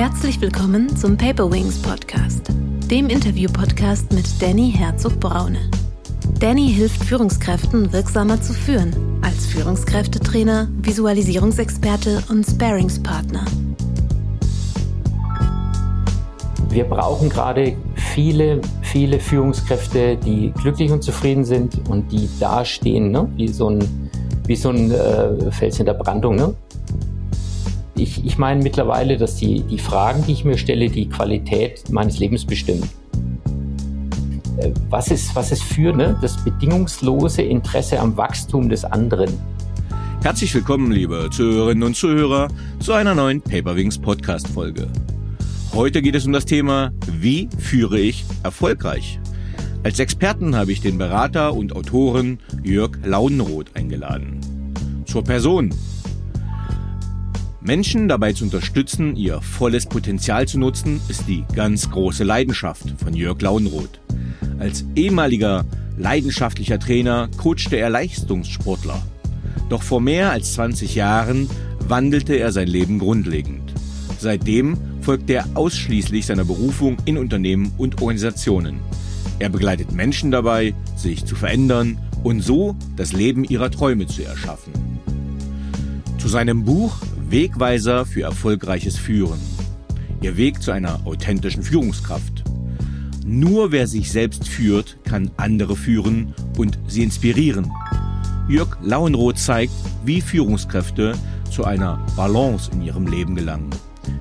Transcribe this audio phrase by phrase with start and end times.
[0.00, 2.50] Herzlich willkommen zum Paper Wings Podcast,
[2.90, 5.70] dem Interview-Podcast mit Danny Herzog-Braune.
[6.38, 13.44] Danny hilft Führungskräften wirksamer zu führen, als Führungskräftetrainer, Visualisierungsexperte und Sparingspartner.
[16.70, 23.30] Wir brauchen gerade viele, viele Führungskräfte, die glücklich und zufrieden sind und die dastehen, ne?
[23.36, 24.10] wie so ein,
[24.46, 26.36] wie so ein äh, Fels in der Brandung.
[26.36, 26.54] Ne?
[28.00, 32.18] Ich, ich meine mittlerweile, dass die, die Fragen, die ich mir stelle, die Qualität meines
[32.18, 32.88] Lebens bestimmen.
[34.56, 36.18] Äh, was ist, was ist für ne?
[36.22, 39.28] das bedingungslose Interesse am Wachstum des anderen?
[40.22, 44.88] Herzlich willkommen, liebe Zuhörerinnen und Zuhörer, zu einer neuen Paperwings Podcast-Folge.
[45.74, 49.20] Heute geht es um das Thema, wie führe ich erfolgreich?
[49.82, 54.40] Als Experten habe ich den Berater und Autoren Jörg Launenroth eingeladen.
[55.04, 55.74] Zur Person.
[57.70, 63.14] Menschen dabei zu unterstützen, ihr volles Potenzial zu nutzen, ist die ganz große Leidenschaft von
[63.14, 64.00] Jörg Launenroth.
[64.58, 65.64] Als ehemaliger
[65.96, 69.00] leidenschaftlicher Trainer coachte er Leistungssportler.
[69.68, 71.48] Doch vor mehr als 20 Jahren
[71.86, 73.72] wandelte er sein Leben grundlegend.
[74.18, 78.80] Seitdem folgt er ausschließlich seiner Berufung in Unternehmen und Organisationen.
[79.38, 84.72] Er begleitet Menschen dabei, sich zu verändern und so das Leben ihrer Träume zu erschaffen.
[86.18, 86.96] Zu seinem Buch
[87.30, 89.38] Wegweiser für erfolgreiches Führen.
[90.20, 92.44] Ihr Weg zu einer authentischen Führungskraft.
[93.24, 97.70] Nur wer sich selbst führt, kann andere führen und sie inspirieren.
[98.48, 99.72] Jörg Lauenroth zeigt,
[100.04, 101.14] wie Führungskräfte
[101.50, 103.70] zu einer Balance in ihrem Leben gelangen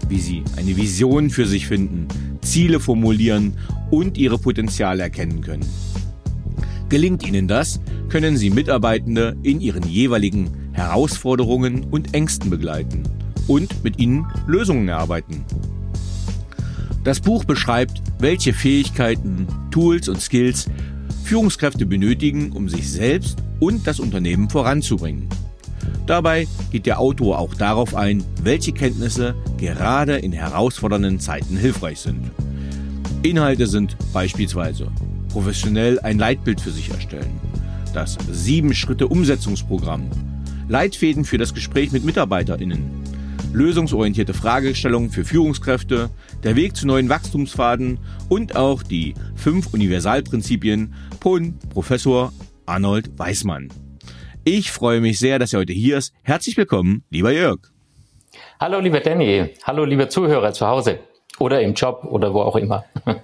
[0.10, 2.08] wie sie eine Vision für sich finden,
[2.42, 3.54] Ziele formulieren
[3.92, 5.66] und ihre Potenziale erkennen können.
[6.90, 7.80] Gelingt ihnen das,
[8.10, 10.50] können sie Mitarbeitende in ihren jeweiligen
[10.80, 13.04] Herausforderungen und Ängsten begleiten
[13.48, 15.44] und mit ihnen Lösungen erarbeiten.
[17.04, 20.70] Das Buch beschreibt, welche Fähigkeiten, Tools und Skills
[21.24, 25.30] Führungskräfte benötigen, um sich selbst und das Unternehmen voranzubringen.
[26.08, 32.32] Dabei geht der Autor auch darauf ein, welche Kenntnisse gerade in herausfordernden Zeiten hilfreich sind.
[33.22, 34.88] Inhalte sind beispielsweise
[35.30, 37.40] professionell ein Leitbild für sich erstellen,
[37.94, 40.10] das Sieben-Schritte-Umsetzungsprogramm,
[40.70, 43.04] Leitfäden für das Gespräch mit MitarbeiterInnen,
[43.52, 46.12] lösungsorientierte Fragestellungen für Führungskräfte,
[46.44, 47.98] der Weg zu neuen Wachstumspfaden
[48.30, 52.32] und auch die fünf Universalprinzipien von Professor
[52.68, 53.70] Arnold Weismann.
[54.44, 56.14] Ich freue mich sehr, dass er heute hier ist.
[56.22, 57.60] Herzlich willkommen, lieber Jörg.
[58.60, 59.50] Hallo, lieber Danny.
[59.64, 61.00] Hallo, lieber Zuhörer zu Hause
[61.40, 62.86] oder im Job oder wo auch immer.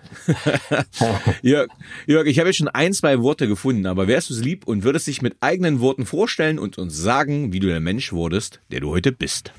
[1.42, 1.70] Jörg,
[2.08, 4.84] Jörg, ich habe jetzt schon ein, zwei Worte gefunden, aber wärst du es lieb und
[4.84, 8.80] würdest dich mit eigenen Worten vorstellen und uns sagen, wie du der Mensch wurdest, der
[8.80, 9.52] du heute bist?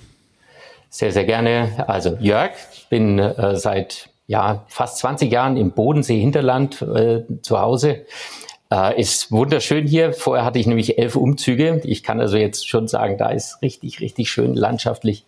[0.89, 1.85] Sehr, sehr gerne.
[1.89, 8.07] Also Jörg, ich bin äh, seit ja, fast 20 Jahren im Bodensee-Hinterland äh, zu Hause.
[8.73, 10.13] Äh, ist wunderschön hier.
[10.13, 11.81] Vorher hatte ich nämlich elf Umzüge.
[11.85, 15.25] Ich kann also jetzt schon sagen, da ist richtig, richtig schön landschaftlich.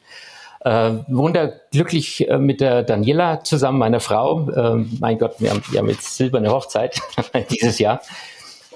[0.61, 4.49] Äh, wunderglücklich äh, mit der Daniela zusammen, meiner Frau.
[4.51, 7.01] Äh, mein Gott, wir haben, wir haben jetzt silberne Hochzeit
[7.51, 8.01] dieses Jahr.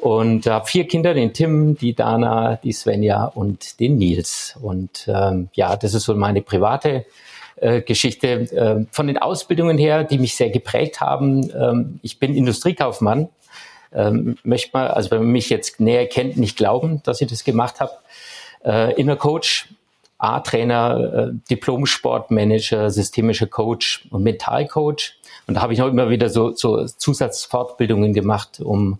[0.00, 4.58] Und habe vier Kinder, den Tim, die Dana, die Svenja und den Nils.
[4.60, 7.06] Und ähm, ja, das ist so meine private
[7.56, 8.28] äh, Geschichte.
[8.28, 11.50] Äh, von den Ausbildungen her, die mich sehr geprägt haben.
[11.54, 13.28] Ähm, ich bin Industriekaufmann
[13.94, 17.44] ähm, möchte man, also wenn man mich jetzt näher kennt, nicht glauben, dass ich das
[17.44, 17.92] gemacht habe.
[18.64, 19.68] Äh, Inner Coach,
[20.22, 25.14] A-Trainer, äh, Diplom-Sportmanager, systemischer Coach und Mentalcoach.
[25.46, 28.98] Und da habe ich auch immer wieder so, so Zusatzfortbildungen gemacht, um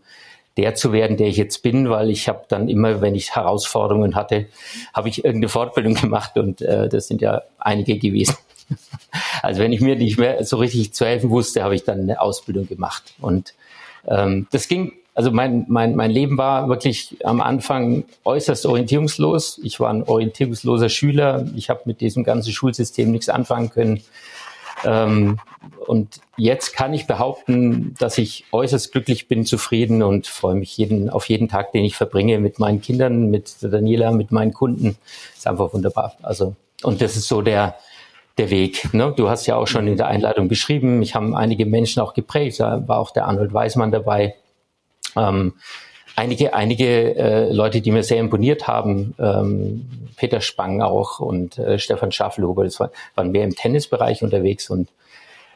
[0.56, 4.16] der zu werden, der ich jetzt bin, weil ich habe dann immer, wenn ich Herausforderungen
[4.16, 4.46] hatte,
[4.92, 8.36] habe ich irgendeine Fortbildung gemacht und äh, das sind ja einige gewesen.
[9.42, 12.20] Also wenn ich mir nicht mehr so richtig zu helfen wusste, habe ich dann eine
[12.20, 13.12] Ausbildung gemacht.
[13.20, 13.54] Und
[14.06, 19.60] ähm, das ging, also mein, mein, mein Leben war wirklich am Anfang äußerst orientierungslos.
[19.62, 21.46] Ich war ein orientierungsloser Schüler.
[21.54, 24.02] Ich habe mit diesem ganzen Schulsystem nichts anfangen können.
[24.84, 25.38] Ähm,
[25.86, 31.10] und jetzt kann ich behaupten, dass ich äußerst glücklich bin, zufrieden und freue mich jeden,
[31.10, 34.96] auf jeden Tag, den ich verbringe mit meinen Kindern, mit Daniela, mit meinen Kunden.
[35.36, 36.16] Ist einfach wunderbar.
[36.22, 37.76] Also, und das ist so der,
[38.38, 38.92] der Weg.
[38.94, 39.12] Ne?
[39.16, 42.60] Du hast ja auch schon in der Einleitung beschrieben, mich haben einige Menschen auch geprägt,
[42.60, 44.34] da war auch der Arnold Weismann dabei.
[45.16, 45.54] Ähm,
[46.16, 51.78] einige einige äh, Leute, die mir sehr imponiert haben, ähm, Peter Spang auch und äh,
[51.78, 54.88] Stefan Schaffelhuber, das war, waren mehr im Tennisbereich unterwegs und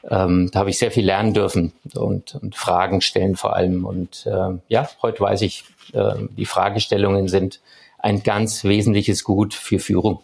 [0.08, 3.84] ähm, da habe ich sehr viel lernen dürfen und, und Fragen stellen vor allem.
[3.84, 7.60] Und äh, ja, heute weiß ich, äh, die Fragestellungen sind
[7.98, 10.20] ein ganz wesentliches Gut für Führung.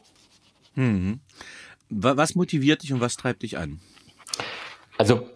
[0.75, 1.21] Mhm.
[1.91, 3.81] Was motiviert dich und was treibt dich an?
[4.99, 5.27] Also,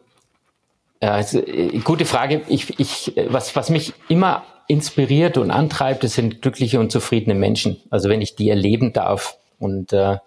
[1.00, 1.42] also
[1.84, 2.42] gute Frage.
[2.48, 7.80] Ich, ich, was, was mich immer inspiriert und antreibt, das sind glückliche und zufriedene Menschen.
[7.90, 10.18] Also wenn ich die erleben darf und äh,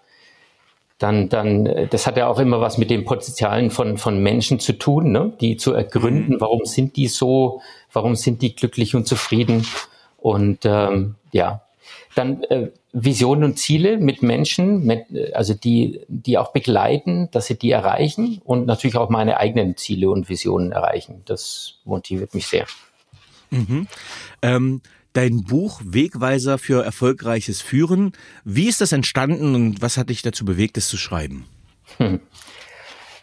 [0.98, 4.74] dann, dann, das hat ja auch immer was mit den Potenzialen von, von Menschen zu
[4.74, 5.32] tun, ne?
[5.40, 6.42] die zu ergründen, mhm.
[6.42, 7.62] warum sind die so,
[7.94, 9.66] warum sind die glücklich und zufrieden.
[10.18, 11.62] Und ähm, ja,
[12.16, 17.58] dann äh, Visionen und Ziele mit Menschen, mit, also die, die auch begleiten, dass sie
[17.58, 21.22] die erreichen und natürlich auch meine eigenen Ziele und Visionen erreichen.
[21.26, 22.66] Das motiviert mich sehr.
[23.52, 23.88] Mhm.
[24.42, 24.82] Ähm,
[25.14, 28.14] dein Buch Wegweiser für erfolgreiches Führen.
[28.44, 31.46] Wie ist das entstanden und was hat dich dazu bewegt, es zu schreiben?
[31.98, 32.20] Hm.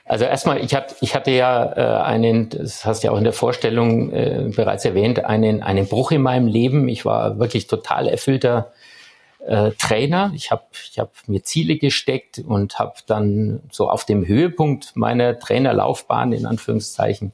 [0.04, 3.24] Also erstmal, ich hatte, ich hatte ja äh, einen, das hast du ja auch in
[3.24, 6.88] der Vorstellung äh, bereits erwähnt, einen, einen Bruch in meinem Leben.
[6.88, 8.72] Ich war wirklich total erfüllter
[9.46, 10.32] äh, Trainer.
[10.34, 15.38] Ich habe ich hab mir Ziele gesteckt und habe dann so auf dem Höhepunkt meiner
[15.38, 17.32] Trainerlaufbahn, in Anführungszeichen,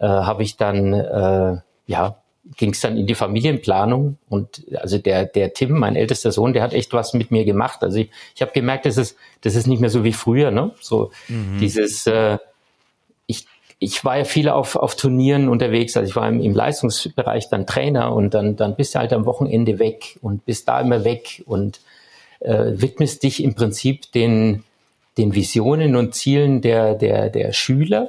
[0.00, 2.16] äh, habe ich dann äh, ja
[2.56, 6.62] ging es dann in die Familienplanung und also der der Tim, mein ältester Sohn, der
[6.62, 7.82] hat echt was mit mir gemacht.
[7.82, 10.72] Also ich, ich habe gemerkt, das ist das ist nicht mehr so wie früher, ne?
[10.80, 11.58] So mhm.
[11.60, 12.38] dieses äh,
[13.82, 17.66] ich war ja viel auf, auf Turnieren unterwegs, also ich war im, im Leistungsbereich dann
[17.66, 21.42] Trainer und dann, dann bist du halt am Wochenende weg und bist da immer weg
[21.46, 21.80] und
[22.38, 24.62] äh, widmest dich im Prinzip den,
[25.18, 28.08] den Visionen und Zielen der, der, der Schüler.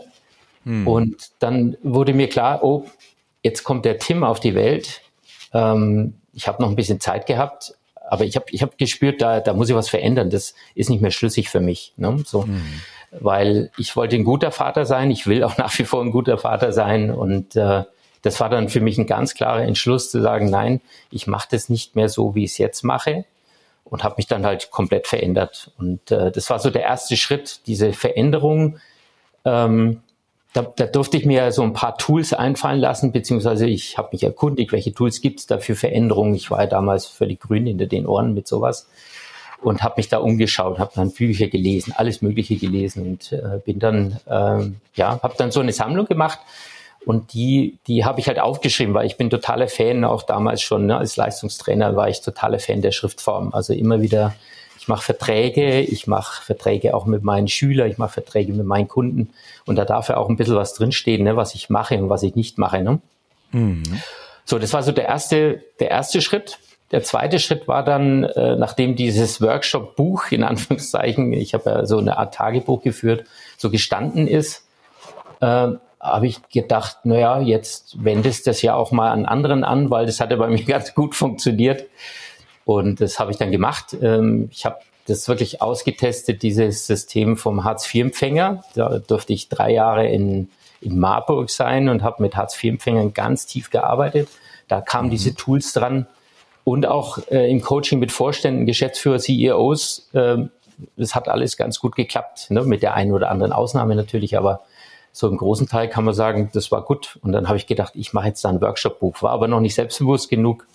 [0.64, 0.88] Hm.
[0.88, 2.86] Und dann wurde mir klar, oh,
[3.42, 5.02] jetzt kommt der Tim auf die Welt.
[5.54, 7.74] Ähm, ich habe noch ein bisschen Zeit gehabt,
[8.08, 10.30] aber ich habe ich hab gespürt, da, da muss ich was verändern.
[10.30, 11.94] Das ist nicht mehr schlüssig für mich.
[11.98, 12.24] Ne?
[12.26, 12.62] So, hm.
[13.20, 16.38] Weil ich wollte ein guter Vater sein, ich will auch nach wie vor ein guter
[16.38, 17.12] Vater sein.
[17.12, 17.84] Und äh,
[18.22, 20.82] das war dann für mich ein ganz klarer Entschluss zu sagen, nein,
[21.12, 23.26] ich mache das nicht mehr so, wie ich es jetzt mache.
[23.84, 25.72] Und habe mich dann halt komplett verändert.
[25.78, 28.80] Und äh, das war so der erste Schritt, diese Veränderung.
[29.46, 30.02] Ähm,
[30.54, 34.24] da, da durfte ich mir so ein paar Tools einfallen lassen, beziehungsweise ich habe mich
[34.24, 36.36] erkundigt, welche Tools gibt es da für Veränderungen.
[36.36, 38.88] Ich war ja damals völlig grün hinter den Ohren mit sowas
[39.64, 43.80] und habe mich da umgeschaut, habe dann Bücher gelesen, alles Mögliche gelesen und äh, bin
[43.80, 46.40] dann, ähm, ja, habe dann so eine Sammlung gemacht
[47.06, 50.86] und die, die habe ich halt aufgeschrieben, weil ich bin totaler Fan, auch damals schon
[50.86, 53.54] ne, als Leistungstrainer war ich totaler Fan der Schriftform.
[53.54, 54.34] Also immer wieder,
[54.80, 58.88] ich mache Verträge, ich mache Verträge auch mit meinen Schülern, ich mache Verträge mit meinen
[58.88, 59.30] Kunden
[59.66, 62.24] und da darf ja auch ein bisschen was drinstehen, ne, was ich mache und was
[62.24, 62.82] ich nicht mache.
[62.82, 63.00] Ne?
[63.52, 63.84] Mhm.
[64.46, 66.60] So, das war so der erste, der erste Schritt.
[66.92, 71.98] Der zweite Schritt war dann, äh, nachdem dieses Workshop-Buch, in Anführungszeichen, ich habe ja so
[71.98, 73.26] eine Art Tagebuch geführt,
[73.58, 74.68] so gestanden ist,
[75.42, 75.70] äh,
[76.00, 80.20] habe ich gedacht, naja, jetzt wendest das ja auch mal an anderen an, weil das
[80.20, 81.86] hat ja bei mir ganz gut funktioniert.
[82.66, 83.96] Und das habe ich dann gemacht.
[84.02, 84.78] Ähm, ich habe
[85.08, 88.64] das wirklich ausgetestet, dieses System vom Hartz-IV-Empfänger.
[88.74, 90.50] Da durfte ich drei Jahre in,
[90.82, 94.30] in Marburg sein und habe mit Hartz-IV-Empfängern ganz tief gearbeitet.
[94.68, 95.12] Da kamen mhm.
[95.12, 96.08] diese Tools dran.
[96.64, 100.38] Und auch äh, im Coaching mit Vorständen, Geschäftsführer, CEOs, äh,
[100.98, 102.64] das hat alles ganz gut geklappt, ne?
[102.64, 104.62] mit der einen oder anderen Ausnahme natürlich, aber
[105.12, 107.20] so im großen Teil kann man sagen, das war gut.
[107.22, 109.76] Und dann habe ich gedacht, ich mache jetzt da ein Workshop-Buch, war aber noch nicht
[109.76, 110.66] selbstbewusst genug,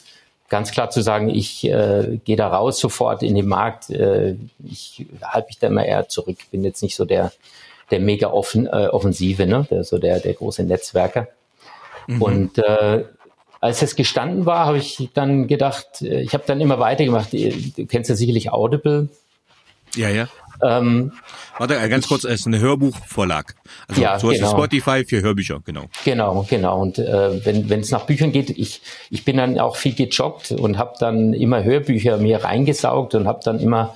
[0.48, 3.90] ganz klar zu sagen, ich äh, gehe da raus sofort in den Markt.
[3.90, 6.38] Äh, ich halte mich da immer eher zurück.
[6.50, 7.32] Bin jetzt nicht so der
[7.90, 9.66] der mega offen, äh, offensive, ne?
[9.70, 11.28] der, so der der große Netzwerker.
[12.06, 12.22] Mhm.
[12.22, 13.04] Und äh,
[13.60, 17.32] als es gestanden war, habe ich dann gedacht, äh, ich habe dann immer weitergemacht.
[17.32, 19.08] Du kennst ja sicherlich Audible.
[19.94, 20.28] Ja, ja.
[20.62, 21.12] Ähm,
[21.56, 23.54] Warte, äh, ganz kurz, es ist eine Hörbuchvorlag.
[23.86, 24.50] Also ja, so genau.
[24.50, 25.84] Spotify für Hörbücher, genau.
[26.04, 26.80] Genau, genau.
[26.80, 30.52] Und äh, wenn wenn es nach Büchern geht, ich ich bin dann auch viel gejoggt
[30.52, 33.94] und habe dann immer Hörbücher mir reingesaugt und habe dann immer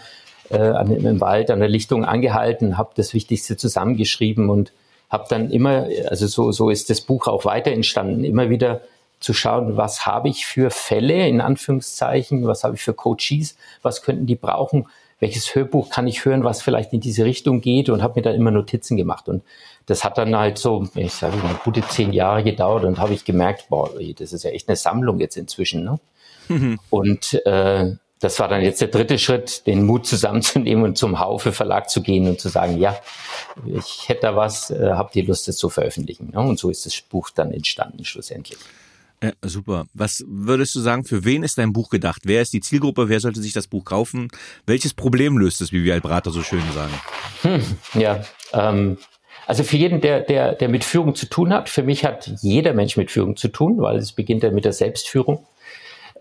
[0.50, 4.72] äh, an, im Wald an der Lichtung angehalten, habe das Wichtigste zusammengeschrieben und
[5.10, 8.82] habe dann immer, also so so ist das Buch auch weiter entstanden, immer wieder
[9.22, 14.02] zu schauen, was habe ich für Fälle, in Anführungszeichen, was habe ich für Coaches, was
[14.02, 14.86] könnten die brauchen,
[15.20, 18.34] welches Hörbuch kann ich hören, was vielleicht in diese Richtung geht und habe mir dann
[18.34, 19.28] immer Notizen gemacht.
[19.28, 19.44] Und
[19.86, 23.24] das hat dann halt so, ich sage mal, gute zehn Jahre gedauert und habe ich
[23.24, 25.84] gemerkt, boah, das ist ja echt eine Sammlung jetzt inzwischen.
[25.84, 26.00] Ne?
[26.48, 26.80] Mhm.
[26.90, 31.52] Und äh, das war dann jetzt der dritte Schritt, den Mut zusammenzunehmen und zum Haufe
[31.52, 32.96] Verlag zu gehen und zu sagen, ja,
[33.66, 36.30] ich hätte da was, äh, habt ihr Lust, das zu veröffentlichen?
[36.32, 36.40] Ne?
[36.40, 38.58] Und so ist das Buch dann entstanden schlussendlich.
[39.22, 39.86] Ja, super.
[39.94, 42.22] Was würdest du sagen, für wen ist dein Buch gedacht?
[42.24, 43.08] Wer ist die Zielgruppe?
[43.08, 44.28] Wer sollte sich das Buch kaufen?
[44.66, 46.92] Welches Problem löst es, wie wir Albrater so schön sagen?
[47.42, 48.98] Hm, ja, ähm,
[49.46, 52.74] also für jeden, der, der, der mit Führung zu tun hat, für mich hat jeder
[52.74, 55.46] Mensch mit Führung zu tun, weil es beginnt ja mit der Selbstführung.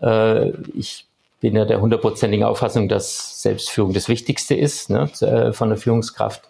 [0.00, 1.06] Äh, ich
[1.40, 6.42] bin ja der hundertprozentigen Auffassung, dass Selbstführung das Wichtigste ist ne, äh, von der Führungskraft.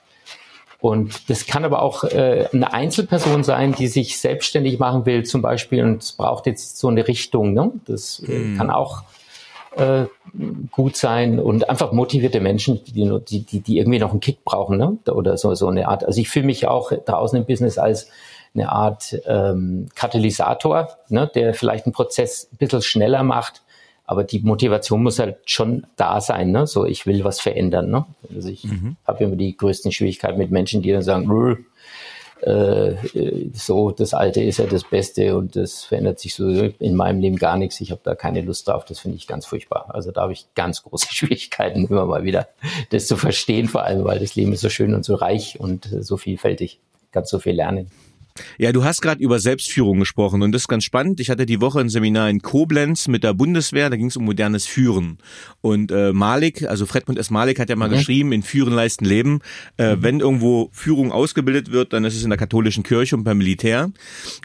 [0.83, 5.41] Und das kann aber auch äh, eine Einzelperson sein, die sich selbstständig machen will, zum
[5.41, 7.55] Beispiel, und es braucht jetzt so eine Richtung.
[7.55, 7.71] Ne?
[7.85, 9.05] Das äh, kann auch
[9.77, 10.07] äh,
[10.73, 14.99] gut sein und einfach motivierte Menschen, die, die, die irgendwie noch einen Kick brauchen, ne?
[15.07, 16.05] Oder so, so eine Art.
[16.05, 18.09] Also ich fühle mich auch draußen im Business als
[18.53, 23.63] eine Art ähm, Katalysator, ne, der vielleicht einen Prozess ein bisschen schneller macht,
[24.13, 26.67] aber die Motivation muss halt schon da sein, ne?
[26.67, 28.05] So, ich will was verändern, ne?
[28.35, 28.97] Also ich mhm.
[29.07, 31.27] habe immer die größten Schwierigkeiten mit Menschen, die dann sagen,
[32.43, 32.97] äh,
[33.55, 37.37] so, das Alte ist ja das Beste und das verändert sich so in meinem Leben
[37.37, 37.81] gar nichts.
[37.81, 38.85] Ich habe da keine Lust drauf.
[38.85, 39.87] Das finde ich ganz furchtbar.
[39.95, 42.49] Also da habe ich ganz große Schwierigkeiten, immer mal wieder
[42.91, 45.89] das zu verstehen, vor allem, weil das Leben ist so schön und so reich und
[46.01, 46.81] so vielfältig.
[47.13, 47.91] Ganz so viel lernen.
[48.59, 51.21] Ja, du hast gerade über Selbstführung gesprochen und das ist ganz spannend.
[51.21, 54.25] Ich hatte die Woche ein Seminar in Koblenz mit der Bundeswehr, da ging es um
[54.25, 55.19] modernes Führen.
[55.61, 57.31] Und äh, Malik, also Fredmund S.
[57.31, 57.95] Malik hat ja mal mhm.
[57.95, 59.41] geschrieben, in Führen leisten Leben.
[59.77, 60.03] Äh, mhm.
[60.03, 63.91] Wenn irgendwo Führung ausgebildet wird, dann ist es in der katholischen Kirche und beim Militär.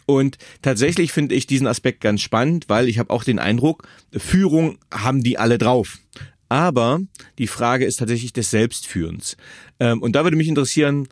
[0.05, 4.77] Und tatsächlich finde ich diesen Aspekt ganz spannend, weil ich habe auch den Eindruck, Führung
[4.91, 5.99] haben die alle drauf.
[6.49, 6.99] Aber
[7.37, 9.37] die Frage ist tatsächlich des Selbstführens.
[9.79, 11.07] Ähm, und da würde mich interessieren,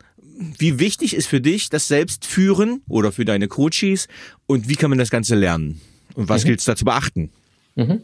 [0.58, 4.08] wie wichtig ist für dich das Selbstführen oder für deine Coaches
[4.46, 5.80] und wie kann man das Ganze lernen?
[6.14, 6.48] Und was mhm.
[6.48, 7.30] gilt es da zu beachten?
[7.74, 8.02] Mhm.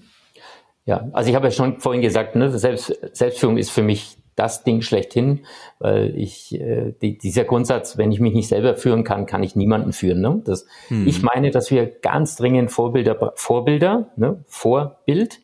[0.84, 4.64] Ja, also ich habe ja schon vorhin gesagt, ne, Selbst, Selbstführung ist für mich das
[4.64, 5.40] Ding schlechthin,
[5.78, 9.54] weil ich äh, die, dieser Grundsatz, wenn ich mich nicht selber führen kann, kann ich
[9.54, 10.20] niemanden führen.
[10.20, 10.40] Ne?
[10.44, 11.06] Das, hm.
[11.06, 15.41] Ich meine, dass wir ganz dringend Vorbilder, Vorbilder, ne, Vorbild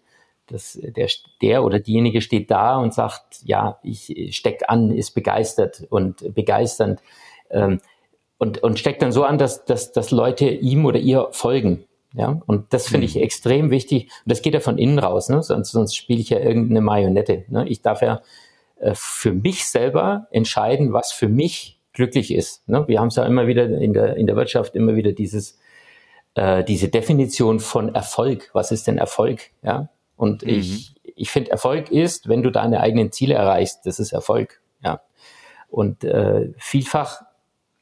[0.49, 1.09] das, der,
[1.43, 7.00] der oder diejenige steht da und sagt, ja, ich steck an, ist begeistert und begeisternd
[7.50, 7.81] ähm,
[8.38, 11.85] und, und steckt dann so an, dass, dass, dass Leute ihm oder ihr folgen.
[12.14, 13.23] Ja, und das finde ich mhm.
[13.23, 14.05] extrem wichtig.
[14.05, 15.43] Und das geht ja von innen raus, ne?
[15.43, 17.45] sonst, sonst spiele ich ja irgendeine Marionette.
[17.49, 17.69] Ne?
[17.69, 18.23] Ich darf ja
[18.81, 22.67] äh, für mich selber entscheiden, was für mich glücklich ist.
[22.67, 22.85] Ne?
[22.88, 25.59] Wir haben es ja immer wieder in der, in der Wirtschaft immer wieder dieses,
[26.35, 28.50] äh, diese Definition von Erfolg.
[28.55, 29.50] Was ist denn Erfolg?
[29.62, 30.50] Ja, und mhm.
[30.50, 34.60] ich, ich finde, Erfolg ist, wenn du deine eigenen Ziele erreichst, das ist Erfolg.
[34.84, 35.00] Ja.
[35.70, 37.22] Und äh, vielfach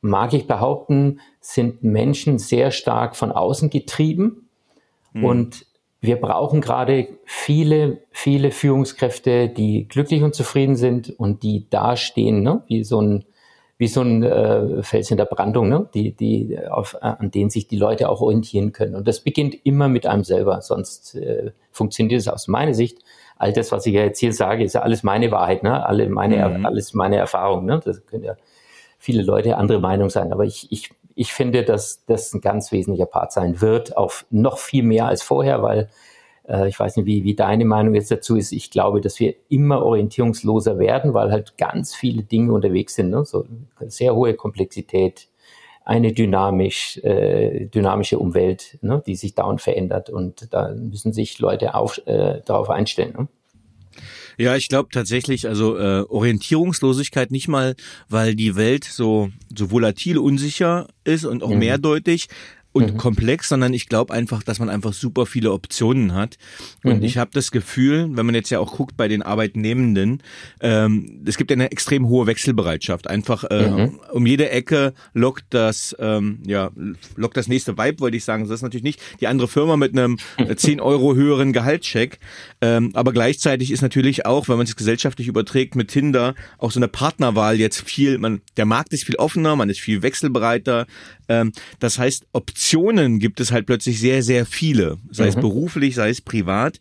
[0.03, 4.49] mag ich behaupten, sind Menschen sehr stark von außen getrieben.
[5.13, 5.25] Mhm.
[5.25, 5.67] Und
[6.01, 12.63] wir brauchen gerade viele, viele Führungskräfte, die glücklich und zufrieden sind und die dastehen, ne?
[12.69, 13.25] wie so ein
[13.79, 15.89] wie so ein äh, Fels in der Brandung, ne?
[15.93, 18.95] die, die auf, äh, an denen sich die Leute auch orientieren können.
[18.95, 22.99] Und das beginnt immer mit einem selber, sonst äh, funktioniert es aus meiner Sicht.
[23.37, 25.85] All das, was ich jetzt hier sage, ist ja alles meine Wahrheit, ne?
[25.85, 26.65] Alle meine, mhm.
[26.65, 27.67] alles meine Erfahrung.
[27.67, 27.81] Ne?
[27.85, 28.37] Das können ja
[28.99, 30.33] viele Leute andere Meinung sein.
[30.33, 34.57] Aber ich, ich, ich finde, dass das ein ganz wesentlicher Part sein wird, auf noch
[34.57, 35.91] viel mehr als vorher, weil
[36.69, 38.53] ich weiß nicht, wie, wie deine Meinung jetzt dazu ist.
[38.53, 43.11] Ich glaube, dass wir immer orientierungsloser werden, weil halt ganz viele Dinge unterwegs sind.
[43.11, 43.25] Ne?
[43.25, 43.47] So
[43.87, 45.29] sehr hohe Komplexität,
[45.85, 49.03] eine dynamisch, äh, dynamische Umwelt, ne?
[49.07, 50.11] die sich dauernd verändert.
[50.11, 53.15] Und da müssen sich Leute auf, äh, darauf einstellen.
[53.17, 53.29] Ne?
[54.39, 57.75] Ja, ich glaube tatsächlich, also äh, Orientierungslosigkeit nicht mal,
[58.09, 61.61] weil die Welt so so volatil, unsicher ist und auch mhm.
[61.61, 62.29] mehrdeutig,
[62.77, 62.97] und mhm.
[62.99, 66.37] komplex, sondern ich glaube einfach, dass man einfach super viele Optionen hat.
[66.85, 67.05] Und mhm.
[67.05, 70.23] ich habe das Gefühl, wenn man jetzt ja auch guckt bei den Arbeitnehmenden,
[70.61, 73.09] ähm, es gibt ja eine extrem hohe Wechselbereitschaft.
[73.09, 74.01] Einfach äh, mhm.
[74.13, 76.71] um jede Ecke lockt das, ähm, ja,
[77.17, 78.45] lockt das nächste Vibe, wollte ich sagen.
[78.45, 80.19] Das ist natürlich nicht die andere Firma mit einem
[80.57, 82.19] 10 Euro höheren Gehaltscheck.
[82.61, 86.79] Ähm, aber gleichzeitig ist natürlich auch, wenn man es gesellschaftlich überträgt mit Tinder, auch so
[86.79, 90.87] eine Partnerwahl jetzt viel, man, der Markt ist viel offener, man ist viel wechselbereiter.
[91.29, 95.29] Ähm, das heißt, Optionen gibt es halt plötzlich sehr, sehr viele, sei mhm.
[95.31, 96.79] es beruflich, sei es privat.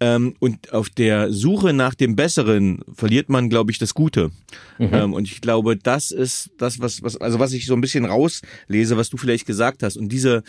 [0.00, 4.30] Ähm, und auf der Suche nach dem Besseren verliert man, glaube ich, das Gute.
[4.78, 4.90] Mhm.
[4.92, 8.04] Ähm, und ich glaube, das ist das, was, was, also was ich so ein bisschen
[8.04, 9.96] rauslese, was du vielleicht gesagt hast.
[9.96, 10.42] Und diese,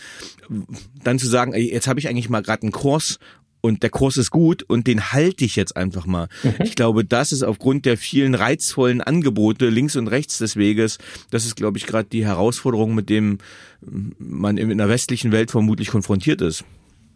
[1.04, 3.20] dann zu sagen, jetzt habe ich eigentlich mal gerade einen Kurs
[3.62, 6.28] und der Kurs ist gut und den halte ich jetzt einfach mal.
[6.44, 6.56] Mhm.
[6.64, 10.98] Ich glaube, das ist aufgrund der vielen reizvollen Angebote links und rechts des Weges,
[11.32, 13.40] das ist, glaube ich, gerade die Herausforderung, mit dem
[13.82, 16.64] man in der westlichen Welt vermutlich konfrontiert ist.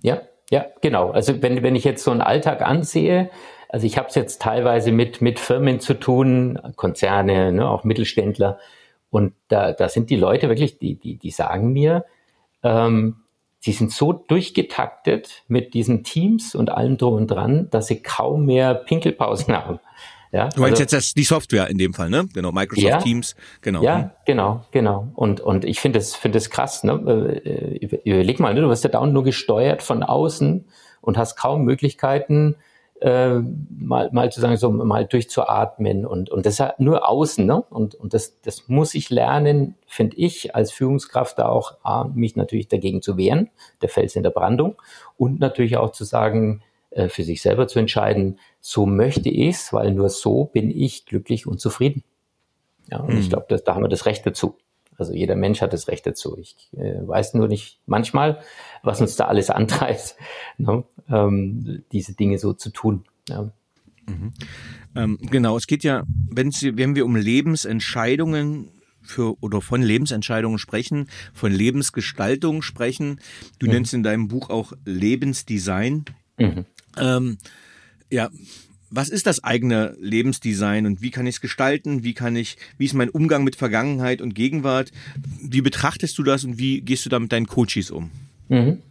[0.01, 1.12] Ja, ja, genau.
[1.12, 3.29] Also wenn, wenn ich jetzt so einen Alltag ansehe,
[3.69, 8.59] also ich habe es jetzt teilweise mit, mit Firmen zu tun, Konzerne, ne, auch Mittelständler,
[9.09, 12.03] und da, da sind die Leute wirklich, die, die, die sagen mir,
[12.63, 13.17] ähm,
[13.63, 18.46] sie sind so durchgetaktet mit diesen Teams und allem drum und dran, dass sie kaum
[18.46, 19.79] mehr Pinkelpausen haben.
[20.34, 22.27] Ja, du meinst also, jetzt das, die Software in dem Fall, ne?
[22.34, 23.82] Genau, Microsoft ja, Teams, genau.
[23.82, 24.10] Ja, mhm.
[24.25, 25.12] genau, genau.
[25.13, 26.93] Und, und ich finde es finde es krass, ne?
[27.46, 28.62] Äh, überleg mal, ne?
[28.62, 30.65] du wirst ja dauernd nur gesteuert von außen
[31.00, 32.55] und hast kaum Möglichkeiten,
[33.03, 37.62] äh, mal, mal zu sagen, so mal durchzuatmen und, und das nur außen, ne?
[37.62, 42.38] Und, und das, das muss ich lernen, finde ich, als Führungskraft da auch, A, mich
[42.38, 43.50] natürlich dagegen zu wehren,
[43.81, 44.81] der Fels in der Brandung,
[45.17, 49.91] und natürlich auch zu sagen, äh, für sich selber zu entscheiden, so möchte ich's, weil
[49.91, 52.05] nur so bin ich glücklich und zufrieden.
[52.89, 53.19] Ja, und mhm.
[53.19, 54.55] ich glaube, da haben wir das Recht dazu.
[54.97, 56.38] Also jeder Mensch hat das Recht dazu.
[56.39, 58.41] Ich äh, weiß nur nicht manchmal,
[58.83, 60.15] was uns da alles antreibt,
[60.57, 63.05] ne, ähm, diese Dinge so zu tun.
[63.29, 63.51] Ja.
[64.07, 64.33] Mhm.
[64.95, 68.69] Ähm, genau, es geht ja, wenn, Sie, wenn wir um Lebensentscheidungen
[69.01, 73.19] für oder von Lebensentscheidungen sprechen, von Lebensgestaltung sprechen.
[73.59, 73.73] Du mhm.
[73.73, 76.05] nennst in deinem Buch auch Lebensdesign.
[76.38, 76.65] Mhm.
[76.97, 77.38] Ähm,
[78.09, 78.29] ja,
[78.95, 82.03] was ist das eigene Lebensdesign und wie kann ich es gestalten?
[82.03, 84.91] Wie kann ich, wie ist mein Umgang mit Vergangenheit und Gegenwart?
[85.41, 88.12] Wie betrachtest du das und wie gehst du da mit deinen Coaches um?
[88.50, 88.81] Mhm.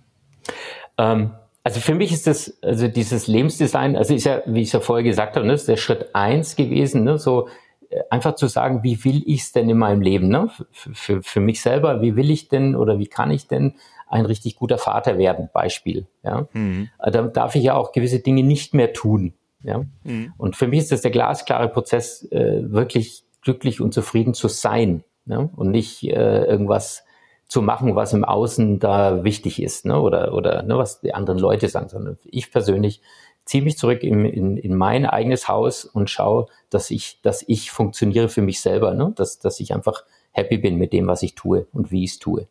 [0.99, 1.31] Ähm,
[1.63, 4.81] also für mich ist das, also dieses Lebensdesign, also ist ja, wie ich es ja
[4.81, 7.49] vorher gesagt habe, ne, ist der Schritt eins gewesen, ne, so
[7.89, 10.51] äh, einfach zu sagen, wie will ich es denn in meinem Leben, ne?
[10.73, 13.75] Für, für, für mich selber, wie will ich denn oder wie kann ich denn
[14.09, 16.07] ein richtig guter Vater werden, Beispiel.
[16.23, 16.49] Ja?
[16.53, 16.91] Mhm.
[16.99, 19.33] Da darf ich ja auch gewisse Dinge nicht mehr tun.
[19.63, 19.85] Ja?
[20.05, 20.33] Mhm.
[20.37, 25.05] Und für mich ist das der glasklare Prozess, äh, wirklich glücklich und zufrieden zu sein
[25.25, 25.51] ne?
[25.57, 27.05] und nicht äh, irgendwas
[27.47, 30.01] zu machen, was im Außen da wichtig ist ne?
[30.01, 33.03] oder, oder ne, was die anderen Leute sagen, sondern ich persönlich
[33.45, 37.71] ziehe mich zurück in, in, in mein eigenes Haus und schaue, dass ich, dass ich
[37.71, 39.13] funktioniere für mich selber, ne?
[39.17, 42.19] dass, dass ich einfach happy bin mit dem, was ich tue und wie ich es
[42.19, 42.47] tue.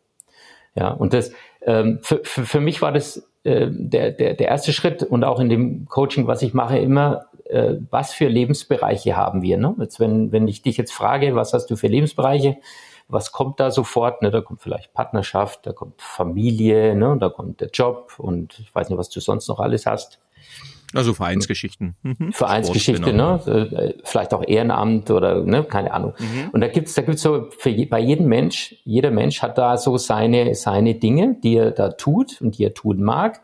[0.74, 4.72] Ja, und das ähm, für, für, für mich war das äh, der, der, der erste
[4.72, 9.42] Schritt und auch in dem Coaching, was ich mache, immer, äh, was für Lebensbereiche haben
[9.42, 9.58] wir.
[9.58, 9.74] Ne?
[9.80, 12.58] Jetzt, wenn, wenn ich dich jetzt frage, was hast du für Lebensbereiche,
[13.08, 14.22] was kommt da sofort?
[14.22, 14.30] Ne?
[14.30, 17.16] Da kommt vielleicht Partnerschaft, da kommt Familie, ne?
[17.18, 20.20] da kommt der Job und ich weiß nicht, was du sonst noch alles hast.
[20.94, 21.96] Also Vereinsgeschichten.
[22.02, 22.32] Mhm.
[22.32, 23.36] Vereinsgeschichte, genau.
[23.46, 23.94] ne?
[23.96, 26.14] Äh, vielleicht auch Ehrenamt oder ne, keine Ahnung.
[26.18, 26.50] Mhm.
[26.52, 29.76] Und da gibt's, da gibt's so für je, bei jedem Mensch, jeder Mensch hat da
[29.76, 33.40] so seine seine Dinge, die er da tut und die er tun mag.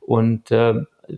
[0.00, 0.74] Und äh,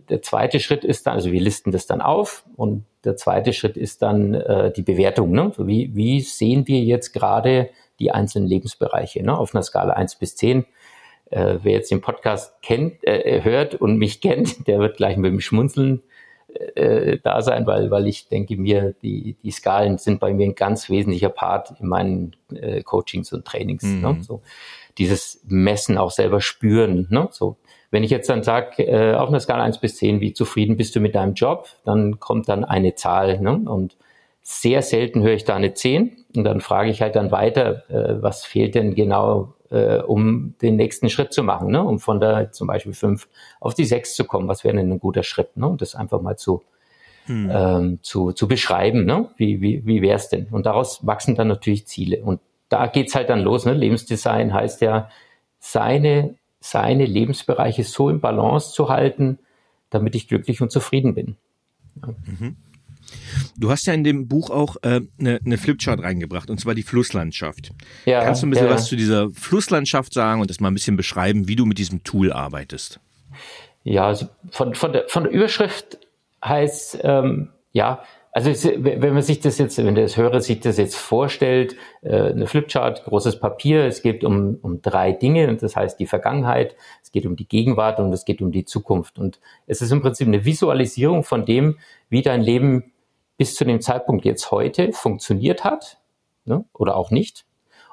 [0.09, 3.77] der zweite Schritt ist dann, also wir listen das dann auf und der zweite Schritt
[3.77, 5.31] ist dann äh, die Bewertung.
[5.31, 5.51] Ne?
[5.57, 9.37] Wie, wie sehen wir jetzt gerade die einzelnen Lebensbereiche ne?
[9.37, 10.65] auf einer Skala eins bis zehn
[11.29, 15.31] äh, wer jetzt den Podcast kennt, äh, hört und mich kennt, der wird gleich mit
[15.31, 16.03] dem Schmunzeln
[16.75, 20.55] äh, da sein, weil, weil ich denke mir, die, die Skalen sind bei mir ein
[20.55, 23.83] ganz wesentlicher Part in meinen äh, Coachings und Trainings.
[23.83, 23.95] Ne?
[23.95, 24.01] Mhm.
[24.01, 24.23] Ne?
[24.23, 24.41] So,
[24.97, 27.07] dieses Messen auch selber spüren.
[27.09, 27.27] Ne?
[27.31, 27.57] So,
[27.91, 30.95] wenn ich jetzt dann sage, äh, auf einer Skala eins bis zehn, wie zufrieden bist
[30.95, 33.39] du mit deinem Job, dann kommt dann eine Zahl.
[33.39, 33.61] Ne?
[33.65, 33.97] Und
[34.41, 38.21] sehr selten höre ich da eine zehn Und dann frage ich halt dann weiter, äh,
[38.21, 41.83] was fehlt denn genau äh, um den nächsten Schritt zu machen, ne?
[41.83, 43.27] um von der zum Beispiel fünf
[43.59, 44.47] auf die sechs zu kommen.
[44.47, 45.57] Was wäre denn ein guter Schritt?
[45.57, 45.67] Ne?
[45.67, 46.63] Und das einfach mal zu,
[47.25, 47.49] hm.
[47.51, 49.29] ähm, zu, zu beschreiben, ne?
[49.37, 50.47] wie, wie, wie wäre es denn?
[50.51, 52.21] Und daraus wachsen dann natürlich Ziele.
[52.23, 53.65] Und da geht's halt dann los.
[53.65, 53.73] Ne?
[53.73, 55.09] Lebensdesign heißt ja,
[55.59, 59.39] seine, seine Lebensbereiche so im Balance zu halten,
[59.89, 61.37] damit ich glücklich und zufrieden bin.
[62.01, 62.13] Ja.
[62.25, 62.57] Mhm.
[63.57, 66.83] Du hast ja in dem Buch auch äh, eine, eine Flipchart reingebracht, und zwar die
[66.83, 67.71] Flusslandschaft.
[68.05, 68.73] Ja, Kannst du ein bisschen ja.
[68.73, 72.03] was zu dieser Flusslandschaft sagen und das mal ein bisschen beschreiben, wie du mit diesem
[72.03, 72.99] Tool arbeitest?
[73.83, 75.99] Ja, also von, von, der, von der Überschrift
[76.43, 78.03] heißt, ähm, ja,
[78.37, 82.45] also wenn man sich das jetzt, wenn der Hörer sich das jetzt vorstellt, äh, eine
[82.45, 87.11] Flipchart, großes Papier, es geht um, um drei Dinge, und das heißt die Vergangenheit, es
[87.11, 89.17] geht um die Gegenwart und es geht um die Zukunft.
[89.17, 92.91] Und es ist im Prinzip eine Visualisierung von dem, wie dein Leben
[93.37, 95.99] bis zu dem Zeitpunkt jetzt heute funktioniert hat
[96.45, 97.45] ne, oder auch nicht.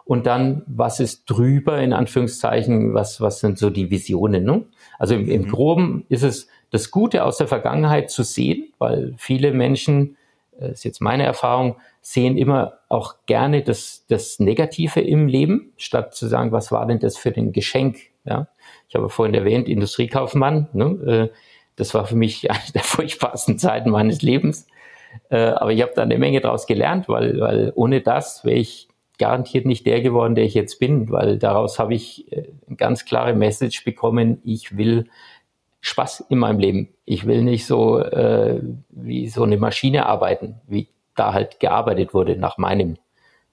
[0.05, 4.45] Und dann, was ist drüber, in Anführungszeichen, was, was sind so die Visionen?
[4.45, 4.65] Ne?
[4.99, 5.49] Also im, im mhm.
[5.49, 10.17] Groben ist es das Gute aus der Vergangenheit zu sehen, weil viele Menschen,
[10.59, 15.73] das äh, ist jetzt meine Erfahrung, sehen immer auch gerne das, das Negative im Leben,
[15.79, 17.97] statt zu sagen, was war denn das für ein Geschenk?
[18.25, 18.49] Ja?
[18.89, 20.69] Ich habe vorhin erwähnt, Industriekaufmann.
[20.75, 21.31] Ne?
[21.31, 21.37] Äh,
[21.77, 24.67] das war für mich eine der furchtbarsten Zeiten meines Lebens.
[25.31, 28.89] Äh, aber ich habe da eine Menge draus gelernt, weil, weil ohne das wäre ich
[29.19, 33.05] garantiert nicht der geworden, der ich jetzt bin, weil daraus habe ich äh, eine ganz
[33.05, 35.09] klare Message bekommen, ich will
[35.81, 36.89] Spaß in meinem Leben.
[37.05, 42.37] Ich will nicht so äh, wie so eine Maschine arbeiten, wie da halt gearbeitet wurde
[42.37, 42.97] nach meinem,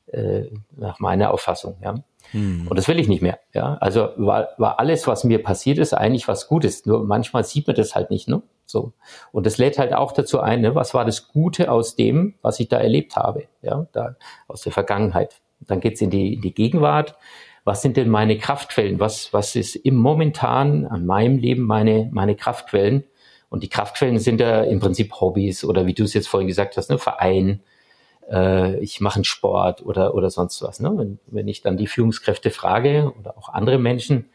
[0.07, 0.43] äh,
[0.77, 1.75] nach meiner Auffassung.
[1.83, 1.95] Ja.
[2.31, 2.67] Hm.
[2.69, 3.39] Und das will ich nicht mehr.
[3.53, 3.77] Ja.
[3.81, 6.85] Also war, war alles, was mir passiert ist, eigentlich was Gutes.
[6.85, 8.29] Nur manchmal sieht man das halt nicht.
[8.29, 8.41] Ne?
[8.71, 8.93] So.
[9.31, 12.59] Und das lädt halt auch dazu ein, ne, was war das Gute aus dem, was
[12.59, 14.15] ich da erlebt habe, ja, da
[14.47, 15.41] aus der Vergangenheit.
[15.59, 17.15] Dann geht's in die, in die Gegenwart.
[17.63, 18.99] Was sind denn meine Kraftquellen?
[18.99, 23.03] Was, was ist im momentan an meinem Leben meine, meine Kraftquellen?
[23.49, 26.77] Und die Kraftquellen sind ja im Prinzip Hobbys oder wie du es jetzt vorhin gesagt
[26.77, 27.61] hast, ne, Verein,
[28.31, 30.79] äh, ich mache einen Sport oder, oder sonst was.
[30.79, 30.91] Ne?
[30.95, 34.29] Wenn, wenn ich dann die Führungskräfte frage oder auch andere Menschen,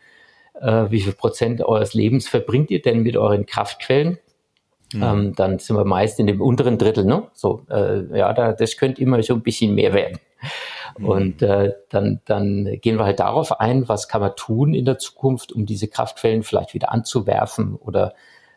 [0.61, 4.18] äh, wie viel Prozent eures Lebens verbringt ihr denn mit euren Kraftquellen?
[4.92, 5.03] Mhm.
[5.03, 7.25] Ähm, dann sind wir meist in dem unteren Drittel, ne?
[7.33, 10.18] So, äh, ja, da, das könnte immer so ein bisschen mehr werden.
[10.99, 11.09] Mhm.
[11.09, 14.99] Und äh, dann, dann gehen wir halt darauf ein, was kann man tun in der
[14.99, 18.14] Zukunft, um diese Kraftquellen vielleicht wieder anzuwerfen oder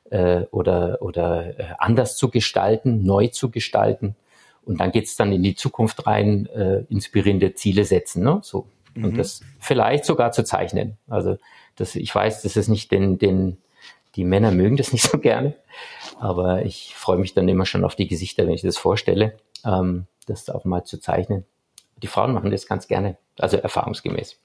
[0.10, 4.16] äh, oder oder äh, anders zu gestalten, neu zu gestalten.
[4.66, 8.40] Und dann geht's dann in die Zukunft rein, äh, inspirierende Ziele setzen, ne?
[8.44, 9.06] So mhm.
[9.06, 10.98] und das vielleicht sogar zu zeichnen.
[11.08, 11.38] Also
[11.76, 13.58] das, ich weiß, das ist nicht den den
[14.16, 15.56] die Männer mögen das nicht so gerne,
[16.20, 20.06] aber ich freue mich dann immer schon auf die Gesichter, wenn ich das vorstelle, ähm,
[20.26, 21.46] das auch mal zu zeichnen.
[22.02, 24.38] Die Frauen machen das ganz gerne, also erfahrungsgemäß.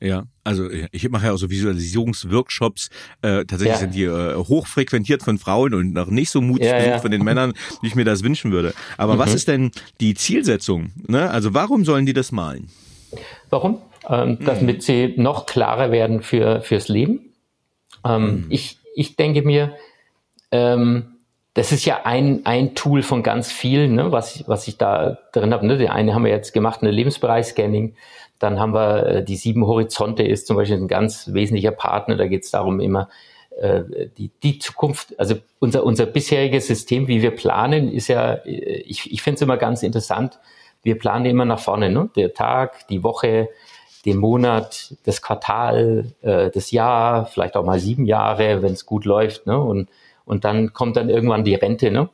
[0.00, 2.90] Ja, also ich mache ja auch so Visualisierungsworkshops.
[3.22, 3.76] Äh, tatsächlich ja.
[3.76, 6.98] sind die äh, hochfrequentiert von Frauen und noch nicht so mutig ja, ja.
[6.98, 8.74] von den Männern, wie ich mir das wünschen würde.
[8.98, 9.18] Aber mhm.
[9.18, 10.90] was ist denn die Zielsetzung?
[11.06, 11.30] Ne?
[11.30, 12.68] Also warum sollen die das malen?
[13.48, 13.80] Warum?
[14.08, 14.44] Ähm, mhm.
[14.44, 17.32] Damit sie noch klarer werden für fürs Leben.
[18.04, 18.46] Ähm, mhm.
[18.50, 19.76] Ich ich denke mir,
[20.50, 21.18] ähm,
[21.54, 25.18] das ist ja ein, ein Tool von ganz vielen, ne, was, ich, was ich da
[25.32, 25.66] drin habe.
[25.66, 25.78] Ne?
[25.78, 27.94] Die eine haben wir jetzt gemacht, eine Lebensbereichscanning.
[28.38, 32.16] Dann haben wir äh, die sieben Horizonte ist zum Beispiel ein ganz wesentlicher Partner.
[32.16, 33.08] Da geht es darum, immer
[33.58, 33.82] äh,
[34.16, 39.12] die, die Zukunft, also unser, unser bisheriges System, wie wir planen, ist ja, äh, ich,
[39.12, 40.38] ich finde es immer ganz interessant.
[40.82, 42.10] Wir planen immer nach vorne, ne?
[42.16, 43.48] Der Tag, die Woche,
[44.06, 49.04] den Monat, das Quartal, äh, das Jahr, vielleicht auch mal sieben Jahre, wenn es gut
[49.04, 49.58] läuft, ne?
[49.58, 49.88] Und
[50.26, 52.10] und dann kommt dann irgendwann die Rente, ne?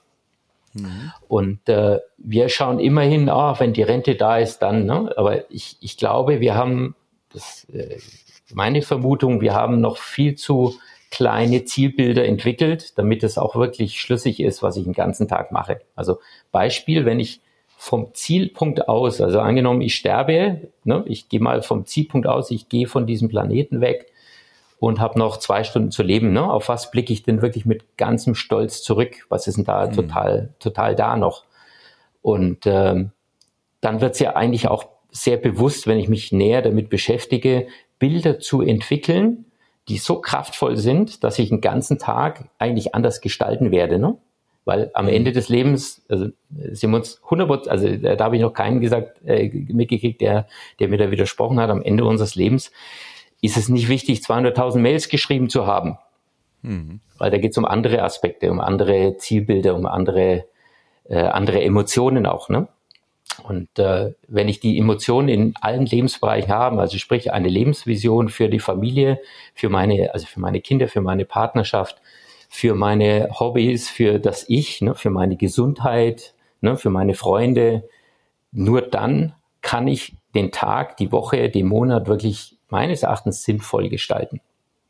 [0.74, 1.12] Mhm.
[1.28, 5.12] Und äh, wir schauen immerhin, ah, wenn die Rente da ist, dann, ne?
[5.16, 6.94] Aber ich, ich glaube, wir haben,
[7.32, 7.98] das äh,
[8.52, 10.74] meine Vermutung, wir haben noch viel zu
[11.10, 15.80] kleine Zielbilder entwickelt, damit es auch wirklich schlüssig ist, was ich den ganzen Tag mache.
[15.94, 16.20] Also
[16.52, 17.40] Beispiel, wenn ich
[17.82, 22.68] vom Zielpunkt aus, also angenommen, ich sterbe, ne, ich gehe mal vom Zielpunkt aus, ich
[22.68, 24.06] gehe von diesem Planeten weg,
[24.78, 26.32] und habe noch zwei Stunden zu leben.
[26.32, 26.48] Ne?
[26.48, 29.26] Auf was blicke ich denn wirklich mit ganzem Stolz zurück?
[29.28, 29.92] Was ist denn da mhm.
[29.92, 31.44] total, total da noch?
[32.20, 33.10] Und ähm,
[33.80, 37.66] dann wird es ja eigentlich auch sehr bewusst, wenn ich mich näher damit beschäftige,
[37.98, 39.44] Bilder zu entwickeln,
[39.88, 44.00] die so kraftvoll sind, dass ich den ganzen Tag eigentlich anders gestalten werde.
[44.00, 44.16] Ne?
[44.64, 45.12] Weil am mhm.
[45.12, 49.20] Ende des Lebens, also sind wir uns 100 also da habe ich noch keinen gesagt,
[49.24, 50.46] äh, mitgekriegt, der,
[50.78, 52.70] der mir da widersprochen hat, am Ende unseres Lebens
[53.40, 55.98] ist es nicht wichtig, 200.000 Mails geschrieben zu haben.
[56.62, 57.00] Mhm.
[57.18, 60.44] Weil da geht es um andere Aspekte, um andere Zielbilder, um andere,
[61.08, 62.48] äh, andere Emotionen auch.
[62.48, 62.68] Ne?
[63.42, 68.48] Und äh, wenn ich die Emotionen in allen Lebensbereichen habe, also sprich eine Lebensvision für
[68.48, 69.20] die Familie,
[69.54, 72.00] für meine, also für meine Kinder, für meine Partnerschaft,
[72.54, 77.88] für meine Hobbys, für das Ich, ne, für meine Gesundheit, ne, für meine Freunde,
[78.52, 84.42] nur dann kann ich den Tag, die Woche, den Monat wirklich meines Erachtens sinnvoll gestalten.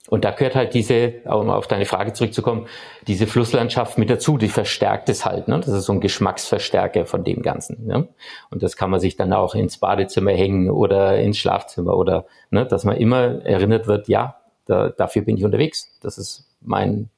[0.09, 2.66] Und da gehört halt diese, um auf deine Frage zurückzukommen,
[3.07, 5.46] diese Flusslandschaft mit dazu, die verstärkt es halt.
[5.46, 5.61] Ne?
[5.61, 7.87] Das ist so ein Geschmacksverstärker von dem Ganzen.
[7.87, 8.09] Ne?
[8.51, 12.66] Und das kann man sich dann auch ins Badezimmer hängen oder ins Schlafzimmer oder, ne,
[12.66, 15.96] dass man immer erinnert wird, ja, da, dafür bin ich unterwegs.
[16.01, 17.09] Das ist mein,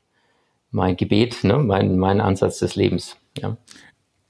[0.75, 1.59] mein Gebet, ne?
[1.59, 3.17] mein, mein Ansatz des Lebens.
[3.39, 3.57] Ja.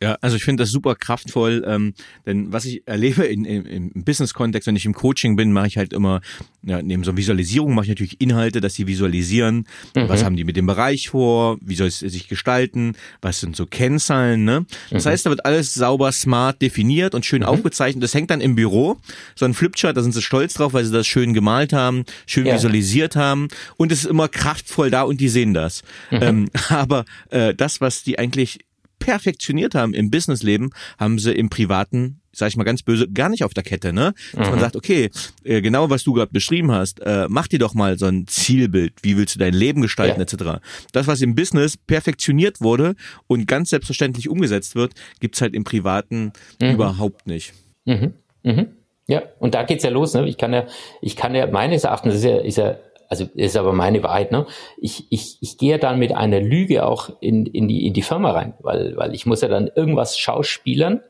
[0.04, 1.94] Ja, also ich finde das super kraftvoll, ähm,
[2.26, 5.78] denn was ich erlebe in, in, im Business-Kontext, wenn ich im Coaching bin, mache ich
[5.78, 6.20] halt immer,
[6.62, 10.10] ja, neben so Visualisierung mache ich natürlich Inhalte, dass sie visualisieren, mhm.
[10.10, 13.64] was haben die mit dem Bereich vor, wie soll es sich gestalten, was sind so
[13.64, 14.66] Kennzahlen, ne?
[14.90, 15.08] Das mhm.
[15.08, 17.48] heißt, da wird alles sauber, smart definiert und schön mhm.
[17.48, 18.04] aufgezeichnet.
[18.04, 18.98] Das hängt dann im Büro,
[19.34, 22.44] so ein Flipchart, da sind sie stolz drauf, weil sie das schön gemalt haben, schön
[22.44, 22.56] ja.
[22.56, 25.82] visualisiert haben und es ist immer kraftvoll da und die sehen das.
[26.10, 26.18] Mhm.
[26.20, 28.58] Ähm, aber äh, das, was die eigentlich
[29.04, 33.44] perfektioniert haben im Businessleben, haben sie im Privaten sag ich mal ganz böse, gar nicht
[33.44, 34.12] auf der Kette, ne?
[34.32, 34.54] Dass mhm.
[34.54, 35.10] man sagt, okay,
[35.44, 38.94] äh, genau was du gerade beschrieben hast, äh, mach dir doch mal so ein Zielbild,
[39.02, 40.22] wie willst du dein Leben gestalten, ja.
[40.22, 40.60] etc.
[40.90, 42.96] Das, was im Business perfektioniert wurde
[43.28, 46.72] und ganz selbstverständlich umgesetzt wird, gibt's halt im Privaten mhm.
[46.72, 47.52] überhaupt nicht.
[47.84, 48.14] Mhm.
[48.42, 48.66] Mhm.
[49.06, 50.26] Ja, und da geht's ja los, ne?
[50.28, 50.66] Ich kann ja,
[51.02, 52.78] ich kann ja meines Erachtens ist ja, ist ja
[53.20, 54.46] also ist aber meine Wahrheit, ne?
[54.76, 58.32] Ich, ich, ich gehe dann mit einer Lüge auch in, in, die, in die Firma
[58.32, 61.00] rein, weil, weil ich muss ja dann irgendwas schauspielern,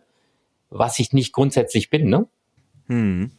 [0.71, 2.27] was ich nicht grundsätzlich bin, ne?
[2.89, 3.31] Hm.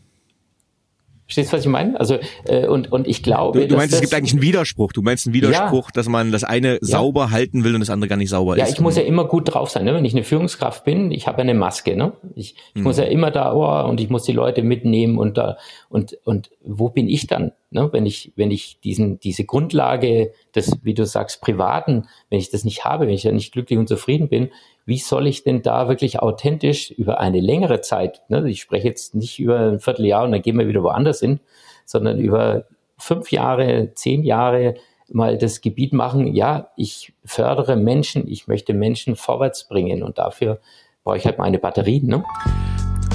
[1.26, 2.00] Verstehst du, was ich meine?
[2.00, 3.62] Also, äh, und, und ich glaube.
[3.62, 4.92] Du, du meinst, es gibt eigentlich einen Widerspruch.
[4.92, 6.78] Du meinst einen Widerspruch, ja, dass man das eine ja.
[6.82, 8.70] sauber halten will und das andere gar nicht sauber ja, ist.
[8.70, 9.86] Ja, ich muss ja immer gut drauf sein.
[9.86, 9.96] Ne?
[9.96, 11.96] Wenn ich eine Führungskraft bin, ich habe ja eine Maske.
[11.96, 12.14] Ne?
[12.36, 12.84] Ich, ich hm.
[12.84, 15.58] muss ja immer da, oh, und ich muss die Leute mitnehmen und da,
[15.90, 17.54] und, und wo bin ich dann?
[17.72, 17.90] Ne?
[17.92, 22.64] Wenn ich, wenn ich diesen, diese Grundlage des, wie du sagst, Privaten, wenn ich das
[22.64, 24.52] nicht habe, wenn ich ja nicht glücklich und zufrieden bin,
[24.86, 28.48] wie soll ich denn da wirklich authentisch über eine längere Zeit, ne?
[28.50, 31.40] ich spreche jetzt nicht über ein Vierteljahr und dann gehen wir wieder woanders hin,
[31.86, 32.66] sondern über
[32.98, 34.76] fünf Jahre, zehn Jahre
[35.12, 40.60] mal das Gebiet machen, ja, ich fördere Menschen, ich möchte Menschen vorwärts bringen und dafür
[41.04, 42.08] brauche ich halt meine Batterien.
[42.08, 42.24] Ne?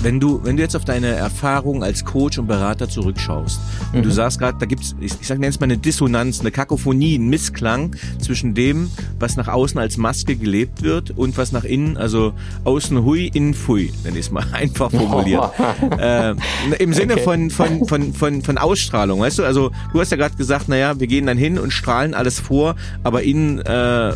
[0.02, 3.60] Wenn du, wenn du jetzt auf deine Erfahrung als Coach und Berater zurückschaust
[3.92, 4.02] und mhm.
[4.02, 7.28] du sagst gerade, da gibt's, ich, ich sag nenn's mal eine Dissonanz, eine Kakophonie, ein
[7.28, 12.32] Missklang zwischen dem, was nach außen als Maske gelebt wird und was nach innen, also
[12.64, 15.50] außen hui, innen fui, nenne ich es mal einfach formuliert.
[15.98, 16.34] äh,
[16.78, 17.22] Im Sinne okay.
[17.22, 19.44] von, von, von, von, von Ausstrahlung, weißt du?
[19.44, 22.76] Also du hast ja gerade gesagt, naja, wir gehen dann hin und strahlen alles vor,
[23.02, 24.12] aber innen äh,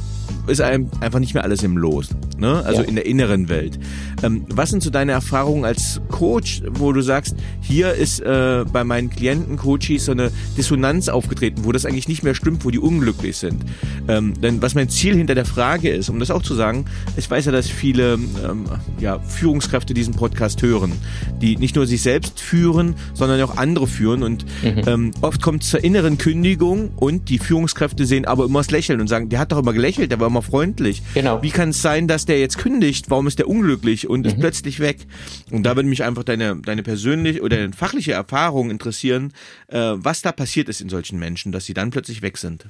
[0.47, 2.62] ist einem einfach nicht mehr alles im Los, ne?
[2.64, 2.88] Also ja.
[2.88, 3.79] in der inneren Welt.
[4.23, 5.73] Ähm, was sind so deine Erfahrungen als
[6.10, 11.64] Coach, wo du sagst, hier ist äh, bei meinen Klienten, Coaches so eine Dissonanz aufgetreten,
[11.64, 13.64] wo das eigentlich nicht mehr stimmt, wo die unglücklich sind?
[14.08, 16.84] Ähm, denn was mein Ziel hinter der Frage ist, um das auch zu sagen,
[17.16, 18.64] ich weiß ja, dass viele ähm,
[19.00, 20.92] ja, Führungskräfte diesen Podcast hören,
[21.40, 24.82] die nicht nur sich selbst führen, sondern auch andere führen und mhm.
[24.87, 29.00] ähm, oft kommt es zur inneren Kündigung und die Führungskräfte sehen aber immer das Lächeln
[29.00, 31.02] und sagen, der hat doch immer gelächelt, der war immer freundlich.
[31.14, 31.42] Genau.
[31.42, 33.10] Wie kann es sein, dass der jetzt kündigt?
[33.10, 34.26] Warum ist der unglücklich und mhm.
[34.26, 35.06] ist plötzlich weg?
[35.50, 39.33] Und da würde mich einfach deine, deine persönliche oder deine fachliche Erfahrung interessieren,
[39.68, 42.66] äh, was da passiert ist in solchen Menschen, dass sie dann plötzlich weg sind.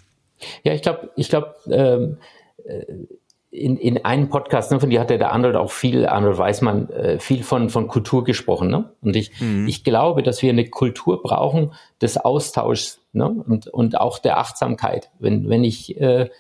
[0.63, 2.19] Ja, ich glaube, ich glaube, ähm,
[2.65, 2.85] äh,
[3.55, 7.19] in, in einem Podcast, ne, von dir hat der Arnold auch viel, Arnold Weißmann, äh,
[7.21, 8.69] viel von, von Kultur gesprochen.
[8.69, 8.91] Ne?
[9.01, 9.69] Und ich, mhm.
[9.69, 13.29] ich glaube, dass wir eine Kultur brauchen des Austauschs ne?
[13.29, 15.11] und, und auch der Achtsamkeit.
[15.21, 16.31] Wenn, wenn ich äh,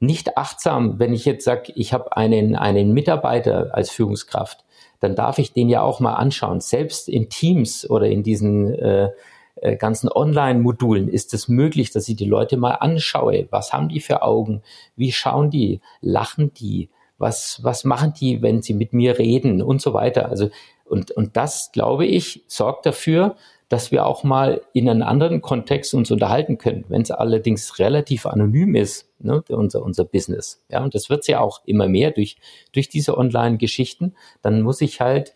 [0.00, 4.64] nicht achtsam, wenn ich jetzt sage, ich habe einen, einen Mitarbeiter als Führungskraft,
[5.02, 6.60] dann darf ich den ja auch mal anschauen.
[6.60, 9.10] Selbst in Teams oder in diesen äh,
[9.56, 13.48] äh, ganzen Online-Modulen ist es möglich, dass ich die Leute mal anschaue.
[13.50, 14.62] Was haben die für Augen?
[14.94, 15.80] Wie schauen die?
[16.00, 16.88] Lachen die?
[17.18, 20.28] Was, was machen die, wenn sie mit mir reden und so weiter?
[20.28, 20.50] Also,
[20.84, 23.36] und, und das, glaube ich, sorgt dafür,
[23.72, 26.84] dass wir auch mal in einem anderen Kontext uns unterhalten können.
[26.88, 31.28] Wenn es allerdings relativ anonym ist, ne, unser, unser Business, ja, und das wird es
[31.28, 32.36] ja auch immer mehr durch,
[32.72, 35.32] durch diese Online-Geschichten, dann muss ich halt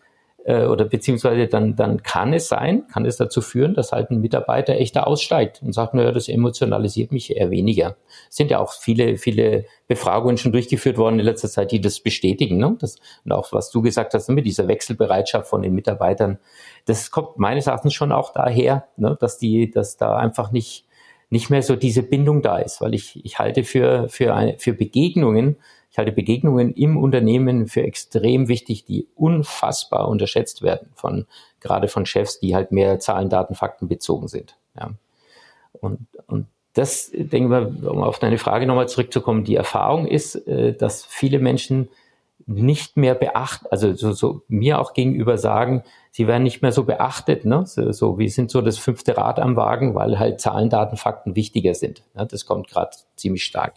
[0.47, 4.21] äh, oder beziehungsweise dann, dann kann es sein, kann es dazu führen, dass halt ein
[4.21, 7.97] Mitarbeiter echter aussteigt und sagt, naja, das emotionalisiert mich eher weniger.
[8.29, 11.99] Es sind ja auch viele, viele Befragungen schon durchgeführt worden in letzter Zeit, die das
[11.99, 12.57] bestätigen.
[12.57, 12.77] Ne?
[12.79, 16.39] Das, und auch was du gesagt hast, ne, mit dieser Wechselbereitschaft von den Mitarbeitern,
[16.85, 20.85] das kommt meines Erachtens schon auch daher, ne, dass die, dass da einfach nicht
[21.29, 24.71] nicht mehr so diese Bindung da ist, weil ich, ich halte für, für, eine, für
[24.71, 25.57] Begegnungen
[25.97, 31.25] ich halte Begegnungen im Unternehmen für extrem wichtig, die unfassbar unterschätzt werden von,
[31.59, 34.57] gerade von Chefs, die halt mehr Zahlen, Daten, Fakten bezogen sind.
[34.79, 34.91] Ja.
[35.81, 40.75] Und, und das, denken wir, um auf deine Frage nochmal zurückzukommen, die Erfahrung ist, äh,
[40.75, 41.89] dass viele Menschen
[42.45, 45.81] nicht mehr beachten, also so, so mir auch gegenüber sagen,
[46.11, 47.65] sie werden nicht mehr so beachtet, ne?
[47.65, 51.35] so, so wir sind so das fünfte Rad am Wagen, weil halt Zahlen, Daten, Fakten
[51.35, 52.03] wichtiger sind.
[52.15, 53.73] Ja, das kommt gerade ziemlich stark.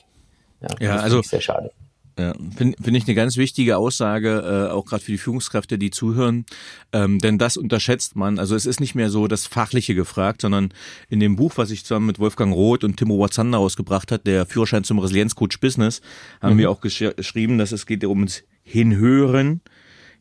[0.61, 1.73] Ja, ja also sehr schade.
[2.21, 5.91] Ja, finde find ich eine ganz wichtige Aussage, äh, auch gerade für die Führungskräfte, die
[5.91, 6.45] zuhören,
[6.93, 8.39] ähm, denn das unterschätzt man.
[8.39, 10.75] Also es ist nicht mehr so das Fachliche gefragt, sondern
[11.09, 14.45] in dem Buch, was ich zusammen mit Wolfgang Roth und Timo Watzander ausgebracht hat, der
[14.45, 16.03] Führerschein zum Resilienzcoach Business,
[16.43, 16.59] haben mhm.
[16.59, 19.63] wir auch gesch geschrieben, dass es geht ums Hinhören,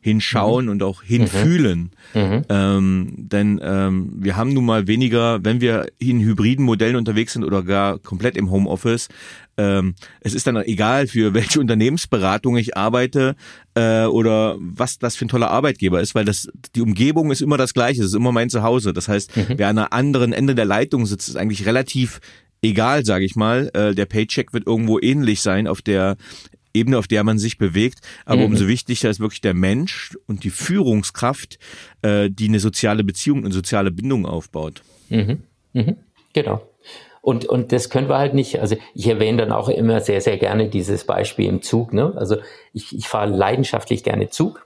[0.00, 0.70] hinschauen mhm.
[0.72, 1.90] und auch hinfühlen.
[2.14, 2.20] Mhm.
[2.20, 2.42] mhm.
[2.48, 7.44] Ähm, denn ähm, wir haben nun mal weniger, wenn wir in hybriden Modellen unterwegs sind
[7.44, 9.08] oder gar komplett im Homeoffice,
[9.56, 13.36] ähm, es ist dann egal, für welche Unternehmensberatung ich arbeite
[13.74, 17.58] äh, oder was das für ein toller Arbeitgeber ist, weil das die Umgebung ist immer
[17.58, 18.92] das gleiche, es ist immer mein Zuhause.
[18.92, 19.44] Das heißt, mhm.
[19.56, 22.20] wer an einer anderen Ende der Leitung sitzt, ist eigentlich relativ
[22.62, 23.70] egal, sage ich mal.
[23.74, 26.16] Äh, der Paycheck wird irgendwo ähnlich sein auf der
[26.74, 28.00] Ebene, auf der man sich bewegt.
[28.24, 28.46] Aber mhm.
[28.46, 31.58] umso wichtiger ist wirklich der Mensch und die Führungskraft,
[32.02, 34.82] äh, die eine soziale Beziehung und soziale Bindung aufbaut.
[35.08, 35.42] Mhm.
[35.72, 35.96] Mhm.
[36.32, 36.62] Genau.
[37.22, 40.38] Und, und das können wir halt nicht, also ich erwähne dann auch immer sehr, sehr
[40.38, 41.92] gerne dieses Beispiel im Zug.
[41.92, 42.14] Ne?
[42.16, 42.36] Also
[42.72, 44.64] ich, ich fahre leidenschaftlich gerne Zug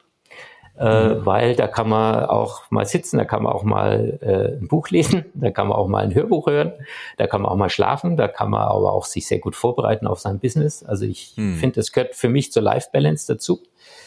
[0.78, 1.26] äh, mhm.
[1.26, 4.90] weil da kann man auch mal sitzen, da kann man auch mal äh, ein Buch
[4.90, 6.72] lesen, da kann man auch mal ein Hörbuch hören,
[7.16, 10.06] da kann man auch mal schlafen, da kann man aber auch sich sehr gut vorbereiten
[10.06, 10.82] auf sein Business.
[10.82, 11.56] Also ich mhm.
[11.56, 13.60] finde, das gehört für mich zur Life Balance dazu.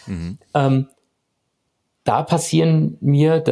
[0.07, 0.37] Mhm.
[0.53, 0.87] Ähm,
[2.03, 3.43] da passieren mir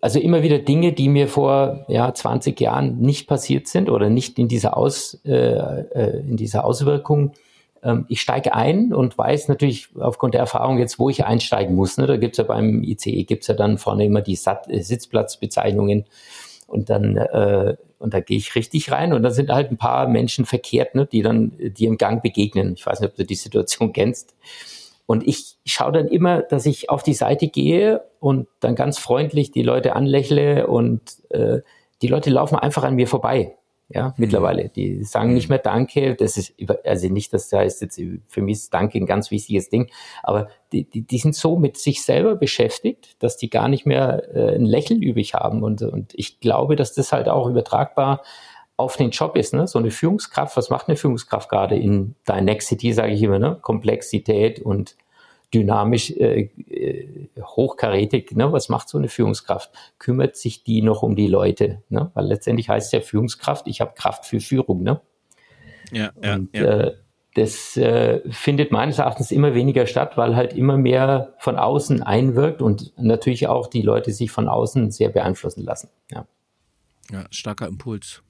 [0.00, 4.38] also immer wieder Dinge, die mir vor ja, 20 Jahren nicht passiert sind oder nicht
[4.38, 7.32] in dieser, Aus, äh, äh in dieser Auswirkung
[8.08, 11.98] ich steige ein und weiß natürlich aufgrund der Erfahrung jetzt, wo ich einsteigen muss.
[11.98, 12.06] Ne?
[12.06, 16.04] Da gibt's ja beim ICE gibt's ja dann vorne immer die Sitzplatzbezeichnungen.
[16.66, 20.08] Und dann, äh, und da gehe ich richtig rein und da sind halt ein paar
[20.08, 22.74] Menschen verkehrt, ne, die dann die im Gang begegnen.
[22.74, 24.34] Ich weiß nicht, ob du die Situation kennst.
[25.06, 29.50] Und ich schaue dann immer, dass ich auf die Seite gehe und dann ganz freundlich
[29.50, 31.60] die Leute anlächle und äh,
[32.00, 33.56] die Leute laufen einfach an mir vorbei.
[33.88, 34.14] Ja, mhm.
[34.16, 34.68] mittlerweile.
[34.70, 36.14] Die sagen nicht mehr Danke.
[36.14, 39.90] Das ist, also nicht, das heißt jetzt, für mich ist Danke ein ganz wichtiges Ding.
[40.22, 44.34] Aber die, die, die sind so mit sich selber beschäftigt, dass die gar nicht mehr
[44.34, 45.62] äh, ein Lächeln übrig haben.
[45.62, 48.22] Und, und ich glaube, dass das halt auch übertragbar
[48.76, 49.54] auf den Job ist.
[49.54, 49.66] Ne?
[49.66, 53.58] So eine Führungskraft, was macht eine Führungskraft gerade in Dynexity, sage ich immer, ne?
[53.60, 54.96] Komplexität und
[55.54, 58.32] dynamisch, äh, äh, hochkarätig.
[58.32, 58.52] Ne?
[58.52, 59.70] Was macht so eine Führungskraft?
[59.98, 61.82] Kümmert sich die noch um die Leute?
[61.88, 62.10] Ne?
[62.14, 64.82] Weil letztendlich heißt ja Führungskraft, ich habe Kraft für Führung.
[64.82, 65.00] Ne?
[65.92, 66.64] Ja, ja, Und, ja.
[66.64, 66.94] Äh,
[67.34, 72.62] das äh, findet meines Erachtens immer weniger statt, weil halt immer mehr von außen einwirkt
[72.62, 75.88] und natürlich auch die Leute sich von außen sehr beeinflussen lassen.
[76.12, 76.26] Ja,
[77.10, 78.22] ja starker Impuls.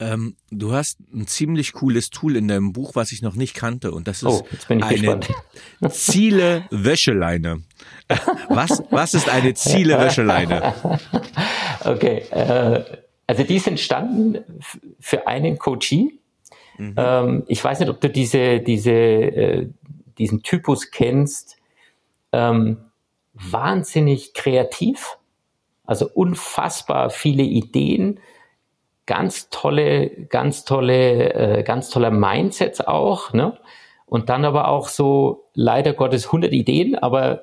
[0.00, 3.92] Ähm, du hast ein ziemlich cooles Tool in deinem Buch, was ich noch nicht kannte,
[3.92, 5.20] und das ist oh, eine
[5.90, 7.62] Ziele-Wäscheleine.
[8.48, 10.74] Was, was ist eine Ziele-Wäscheleine?
[11.82, 12.84] Okay, äh,
[13.26, 14.44] also die ist entstanden
[15.00, 16.20] für einen Coachie.
[16.76, 16.94] Mhm.
[16.94, 19.66] Ähm, ich weiß nicht, ob du diese, diese, äh,
[20.18, 21.56] diesen Typus kennst.
[22.32, 22.76] Ähm,
[23.32, 25.16] wahnsinnig kreativ,
[25.86, 28.20] also unfassbar viele Ideen
[29.10, 33.58] ganz tolle, ganz tolle, äh, ganz toller Mindsets auch, ne?
[34.06, 37.42] Und dann aber auch so, leider Gottes, 100 Ideen, aber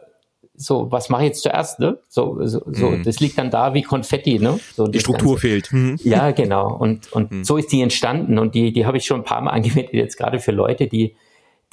[0.55, 1.99] so, was mache ich jetzt zuerst, ne?
[2.07, 3.03] So, so, so mhm.
[3.03, 4.61] das liegt dann da wie Konfetti, ne?
[4.75, 5.41] So die Struktur Ganze.
[5.41, 5.73] fehlt.
[5.73, 5.99] Mhm.
[6.03, 6.73] Ja, genau.
[6.73, 7.43] Und, und mhm.
[7.43, 10.15] so ist die entstanden und die, die habe ich schon ein paar Mal angewendet, jetzt
[10.15, 11.17] gerade für Leute, die,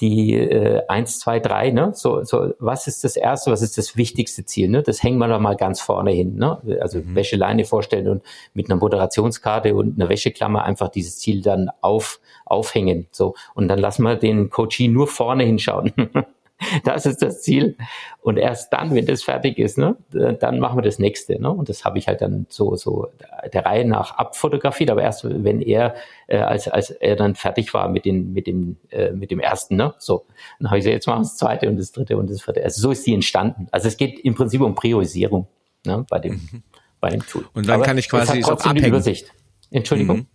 [0.01, 1.93] die äh, eins, zwei, drei, ne?
[1.95, 4.69] So, so, was ist das erste, was ist das wichtigste Ziel?
[4.69, 4.83] Ne?
[4.83, 6.35] Das hängen wir doch mal ganz vorne hin.
[6.35, 6.61] Ne?
[6.81, 7.15] Also mhm.
[7.15, 8.23] Wäscheleine vorstellen und
[8.55, 13.07] mit einer Moderationskarte und einer Wäscheklammer einfach dieses Ziel dann auf, aufhängen.
[13.13, 13.35] So.
[13.55, 15.93] Und dann lassen wir den Coachie nur vorne hinschauen.
[16.85, 17.77] das ist das Ziel.
[18.21, 21.41] Und erst dann, wenn das fertig ist, ne, dann machen wir das nächste.
[21.41, 21.51] Ne?
[21.51, 23.09] Und das habe ich halt dann so, so
[23.53, 25.95] der Reihe nach abfotografiert, aber erst wenn er,
[26.27, 29.77] äh, als, als er dann fertig war mit, den, mit, dem, äh, mit dem ersten,
[29.77, 29.95] ne?
[29.99, 30.27] So.
[30.59, 32.63] Dann habe ich gesagt, jetzt machen wir das zweite und das dritte und das vierte.
[32.63, 33.67] Also so ist die entstanden.
[33.71, 35.49] Also es geht im Prinzip um Priorisierung
[35.85, 36.63] ne, bei, dem, mhm.
[37.01, 37.47] bei dem Tool.
[37.53, 38.89] Und dann aber kann ich quasi es hat trotzdem abhängen.
[38.89, 39.33] Übersicht.
[39.71, 40.19] Entschuldigung.
[40.19, 40.27] Mhm.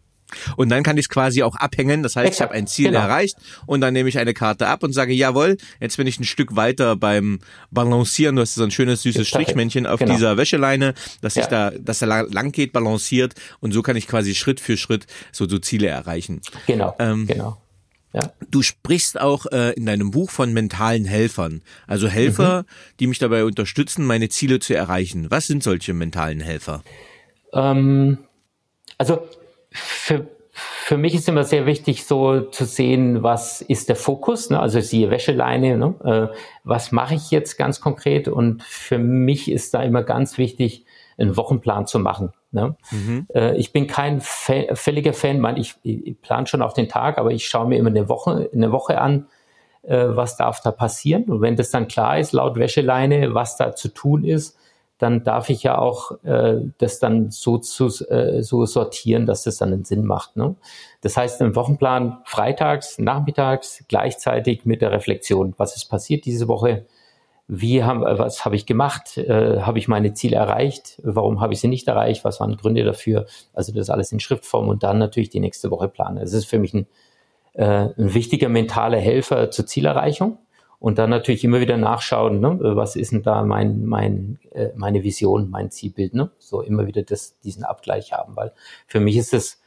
[0.56, 2.04] Und dann kann ich es quasi auch abhängen.
[2.04, 3.00] Das heißt, ich habe ein Ziel genau.
[3.00, 6.26] erreicht und dann nehme ich eine Karte ab und sage, jawohl, jetzt bin ich ein
[6.26, 7.40] Stück weiter beim
[7.72, 8.36] Balancieren.
[8.36, 10.14] Du hast so ein schönes, süßes Strichmännchen auf genau.
[10.14, 11.44] dieser Wäscheleine, dass ja.
[11.44, 15.08] ich da, dass er lang geht, balanciert und so kann ich quasi Schritt für Schritt
[15.32, 16.42] so, so Ziele erreichen.
[16.68, 17.58] Genau, ähm, genau.
[18.14, 18.34] Ja.
[18.50, 22.66] Du sprichst auch äh, in deinem Buch von mentalen Helfern, also Helfer, mhm.
[23.00, 25.30] die mich dabei unterstützen, meine Ziele zu erreichen.
[25.30, 26.82] Was sind solche mentalen Helfer?
[27.54, 28.18] Ähm,
[28.98, 29.28] also
[29.80, 34.60] für, für mich ist immer sehr wichtig, so zu sehen, was ist der Fokus, ne?
[34.60, 35.96] also siehe Wäscheleine, ne?
[36.32, 40.86] äh, was mache ich jetzt ganz konkret und für mich ist da immer ganz wichtig,
[41.18, 42.32] einen Wochenplan zu machen.
[42.52, 42.76] Ne?
[42.92, 43.28] Mhm.
[43.34, 47.48] Äh, ich bin kein fälliger Fan, ich, ich plane schon auf den Tag, aber ich
[47.48, 49.28] schaue mir immer eine Woche, eine Woche an,
[49.84, 51.26] äh, was darf da passieren.
[51.26, 54.58] Und wenn das dann klar ist, laut Wäscheleine, was da zu tun ist,
[55.00, 59.58] dann darf ich ja auch äh, das dann so, zu, äh, so sortieren, dass das
[59.58, 60.36] dann einen Sinn macht.
[60.36, 60.56] Ne?
[61.02, 66.86] Das heißt, im Wochenplan freitags, nachmittags gleichzeitig mit der Reflexion, was ist passiert diese Woche,
[67.48, 71.62] wie haben, was habe ich gemacht, äh, habe ich meine Ziele erreicht, warum habe ich
[71.62, 75.30] sie nicht erreicht, was waren Gründe dafür, also das alles in Schriftform und dann natürlich
[75.30, 76.18] die nächste Woche planen.
[76.18, 76.88] Es ist für mich ein,
[77.54, 80.38] äh, ein wichtiger mentaler Helfer zur Zielerreichung
[80.80, 82.58] und dann natürlich immer wieder nachschauen, ne?
[82.62, 86.32] was ist denn da mein, mein, äh, meine Vision, mein Zielbild, ne?
[86.40, 88.54] so immer wieder das, diesen Abgleich haben, weil
[88.88, 89.62] für mich ist es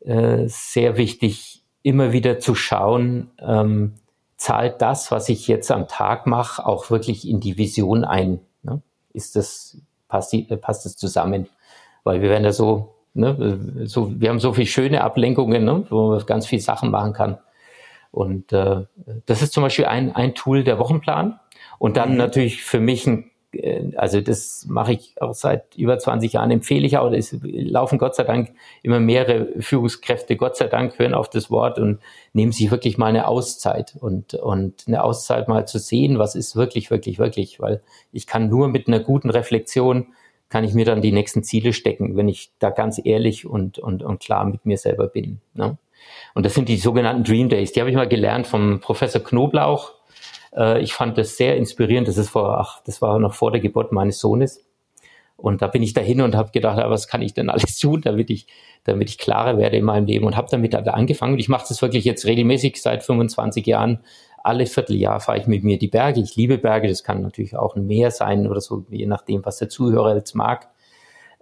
[0.00, 3.94] äh, sehr wichtig, immer wieder zu schauen, ähm,
[4.36, 8.40] zahlt das, was ich jetzt am Tag mache, auch wirklich in die Vision ein?
[8.62, 8.80] Ne?
[9.12, 11.48] Ist das, passt, die, passt das zusammen?
[12.02, 16.10] Weil wir werden ja so, ne, so, wir haben so viele schöne Ablenkungen, ne, wo
[16.10, 17.38] man ganz viele Sachen machen kann.
[18.14, 18.84] Und äh,
[19.26, 21.40] das ist zum Beispiel ein, ein Tool der Wochenplan.
[21.78, 22.18] Und dann mhm.
[22.18, 26.86] natürlich für mich ein äh, also das mache ich auch seit über 20 Jahren, empfehle
[26.86, 27.10] ich auch.
[27.12, 28.52] Es laufen Gott sei Dank
[28.82, 32.00] immer mehrere Führungskräfte, Gott sei Dank, hören auf das Wort und
[32.32, 36.56] nehmen sich wirklich mal eine Auszeit und, und eine Auszeit mal zu sehen, was ist
[36.56, 40.08] wirklich, wirklich, wirklich, weil ich kann nur mit einer guten Reflexion
[40.50, 44.04] kann ich mir dann die nächsten Ziele stecken, wenn ich da ganz ehrlich und, und,
[44.04, 45.40] und klar mit mir selber bin.
[45.54, 45.78] Ne?
[46.34, 47.72] Und das sind die sogenannten Dream Days.
[47.72, 49.92] Die habe ich mal gelernt vom Professor Knoblauch.
[50.56, 52.08] Äh, ich fand das sehr inspirierend.
[52.08, 54.64] Das ist vor, ach, das war noch vor der Geburt meines Sohnes.
[55.36, 58.30] Und da bin ich dahin und habe gedacht, was kann ich denn alles tun, damit
[58.30, 58.46] ich,
[58.84, 61.34] damit ich klarer werde in meinem Leben und habe damit angefangen.
[61.34, 64.00] Und ich mache das wirklich jetzt regelmäßig seit 25 Jahren.
[64.42, 66.20] Alle Vierteljahr fahre ich mit mir die Berge.
[66.20, 66.88] Ich liebe Berge.
[66.88, 70.34] Das kann natürlich auch ein Meer sein oder so, je nachdem, was der Zuhörer jetzt
[70.34, 70.68] mag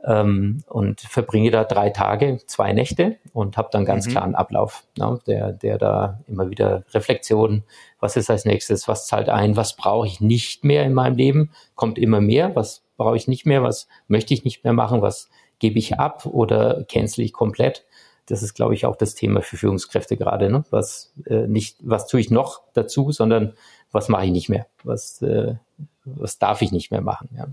[0.05, 4.11] ähm, und verbringe da drei Tage, zwei Nächte und habe dann ganz mhm.
[4.11, 7.63] klaren Ablauf, ne, der, der da immer wieder Reflexion,
[8.01, 11.51] was ist als nächstes, was zahlt ein, was brauche ich nicht mehr in meinem Leben,
[11.75, 15.31] kommt immer mehr, was brauche ich nicht mehr, was möchte ich nicht mehr machen, was
[15.59, 17.85] gebe ich ab oder cancel ich komplett.
[18.27, 20.49] Das ist, glaube ich, auch das Thema für Führungskräfte gerade.
[20.49, 20.65] Ne?
[20.71, 23.55] Was äh, nicht, was tue ich noch dazu, sondern
[23.91, 25.57] was mache ich nicht mehr, was äh,
[26.05, 27.29] was darf ich nicht mehr machen.
[27.37, 27.47] Ja.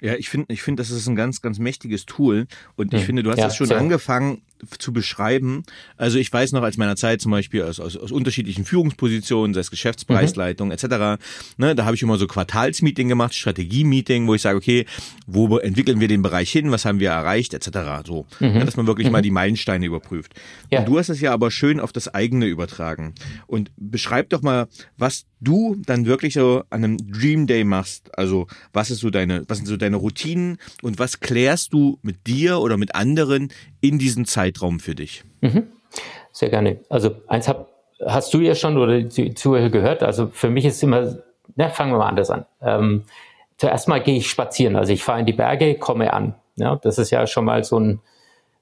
[0.00, 2.46] Ja, ich finde, ich finde, das ist ein ganz, ganz mächtiges Tool.
[2.76, 3.06] Und ich hm.
[3.06, 3.74] finde, du hast ja, das schon so.
[3.74, 4.42] angefangen
[4.78, 5.64] zu beschreiben.
[5.96, 9.60] Also ich weiß noch als meiner Zeit zum Beispiel aus, aus, aus unterschiedlichen Führungspositionen, sei
[9.60, 10.72] es Geschäftspreisleitung mhm.
[10.72, 11.22] etc.,
[11.56, 14.86] ne, da habe ich immer so Quartalsmeeting gemacht, Strategie-Meeting, wo ich sage, okay,
[15.26, 17.78] wo entwickeln wir den Bereich hin, was haben wir erreicht etc.
[18.06, 18.56] So, mhm.
[18.56, 19.12] ja, dass man wirklich mhm.
[19.12, 20.34] mal die Meilensteine überprüft.
[20.70, 20.80] Ja.
[20.80, 23.14] Und du hast es ja aber schön auf das eigene übertragen.
[23.46, 28.16] Und beschreib doch mal, was du dann wirklich so an einem Dream Day machst.
[28.18, 32.26] Also was ist so deine, was sind so deine Routinen und was klärst du mit
[32.26, 35.24] dir oder mit anderen in diesen Zeitraum für dich?
[35.40, 35.68] Mhm.
[36.32, 36.78] Sehr gerne.
[36.88, 37.68] Also eins hab,
[38.04, 40.02] hast du ja schon oder die Zuhörer gehört.
[40.02, 41.16] Also für mich ist immer,
[41.56, 42.46] na, fangen wir mal anders an.
[42.62, 43.04] Ähm,
[43.56, 44.76] zuerst mal gehe ich spazieren.
[44.76, 46.34] Also ich fahre in die Berge, komme an.
[46.56, 48.00] Ja, das ist ja schon mal so ein,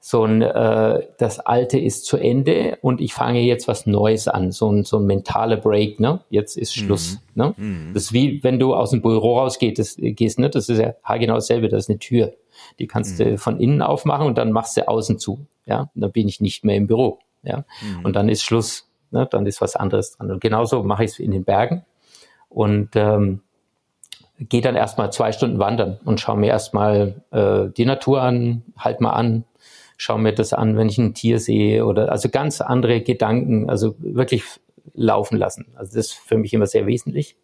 [0.01, 4.53] so ein, äh, das Alte ist zu Ende und ich fange jetzt was Neues an,
[4.53, 6.21] so ein, so ein mentaler Break, ne?
[6.31, 7.19] Jetzt ist Schluss.
[7.35, 7.43] Mhm.
[7.43, 7.55] Ne?
[7.57, 7.91] Mhm.
[7.95, 10.49] Das ist wie wenn du aus dem Büro rausgehst, das, gehst, ne?
[10.49, 12.35] Das ist ja genau dasselbe, das ist eine Tür.
[12.79, 13.25] Die kannst mhm.
[13.25, 15.47] du von innen aufmachen und dann machst du außen zu.
[15.67, 17.19] Ja, und dann bin ich nicht mehr im Büro.
[17.43, 18.05] Ja, mhm.
[18.05, 18.89] und dann ist Schluss.
[19.11, 19.27] Ne?
[19.31, 20.31] Dann ist was anderes dran.
[20.31, 21.85] Und genauso mache ich es in den Bergen
[22.49, 23.41] und ähm,
[24.39, 29.01] gehe dann erstmal zwei Stunden wandern und schaue mir erstmal äh, die Natur an, halt
[29.01, 29.45] mal an,
[29.97, 33.95] schaue mir das an, wenn ich ein Tier sehe oder also ganz andere Gedanken, also
[33.99, 34.45] wirklich
[34.95, 35.67] laufen lassen.
[35.75, 37.37] Also das ist für mich immer sehr wesentlich.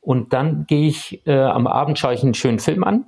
[0.00, 3.06] Und dann gehe ich äh, am Abend schaue ich einen schönen Film an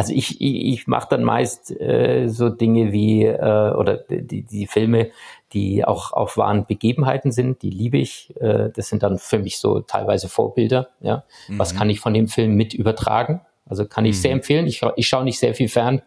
[0.00, 4.66] also ich, ich, ich mache dann meist äh, so Dinge wie, äh, oder die, die
[4.66, 5.10] Filme,
[5.52, 8.34] die auch auf wahren Begebenheiten sind, die liebe ich.
[8.40, 10.88] Äh, das sind dann für mich so teilweise Vorbilder.
[11.00, 11.58] Ja, mhm.
[11.58, 13.42] Was kann ich von dem Film mit übertragen?
[13.66, 14.20] Also kann ich mhm.
[14.20, 14.66] sehr empfehlen.
[14.66, 16.00] Ich, ich schaue nicht sehr viel fern,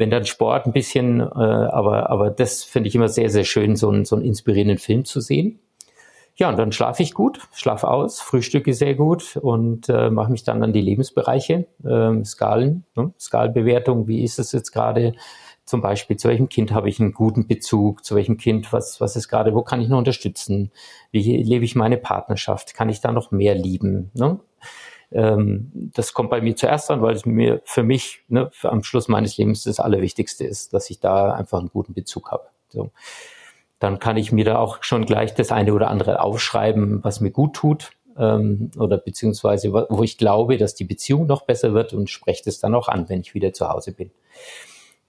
[0.00, 3.76] wenn dann Sport ein bisschen, äh, aber, aber das finde ich immer sehr, sehr schön,
[3.76, 5.60] so, einen so einen inspirierenden Film zu sehen.
[6.36, 10.42] Ja, und dann schlafe ich gut, schlafe aus, frühstücke sehr gut und äh, mache mich
[10.42, 13.12] dann an die Lebensbereiche, äh, Skalen, ne?
[13.20, 15.12] Skalenbewertung, wie ist es jetzt gerade?
[15.66, 19.16] Zum Beispiel, zu welchem Kind habe ich einen guten Bezug, zu welchem Kind, was, was
[19.16, 20.72] ist gerade, wo kann ich noch unterstützen?
[21.12, 22.74] Wie lebe ich meine Partnerschaft?
[22.74, 24.10] Kann ich da noch mehr lieben?
[24.14, 24.40] Ne?
[25.12, 29.08] Ähm, das kommt bei mir zuerst an, weil es mir für mich ne, am Schluss
[29.08, 32.44] meines Lebens das Allerwichtigste ist, dass ich da einfach einen guten Bezug habe.
[32.68, 32.90] So
[33.80, 37.30] dann kann ich mir da auch schon gleich das eine oder andere aufschreiben, was mir
[37.30, 42.08] gut tut ähm, oder beziehungsweise wo ich glaube, dass die Beziehung noch besser wird und
[42.08, 44.10] spreche das dann auch an, wenn ich wieder zu Hause bin.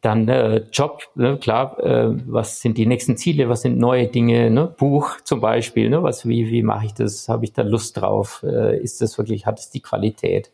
[0.01, 4.49] Dann äh, Job, ne, klar, äh, was sind die nächsten Ziele, was sind neue Dinge,
[4.49, 4.65] ne?
[4.65, 6.01] Buch zum Beispiel, ne?
[6.01, 9.45] was, wie, wie mache ich das, habe ich da Lust drauf, äh, ist das wirklich,
[9.45, 10.51] hat es die Qualität,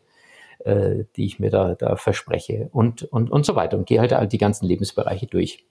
[0.64, 4.12] äh, die ich mir da, da verspreche und, und, und so weiter und gehe halt
[4.12, 5.64] all die ganzen Lebensbereiche durch.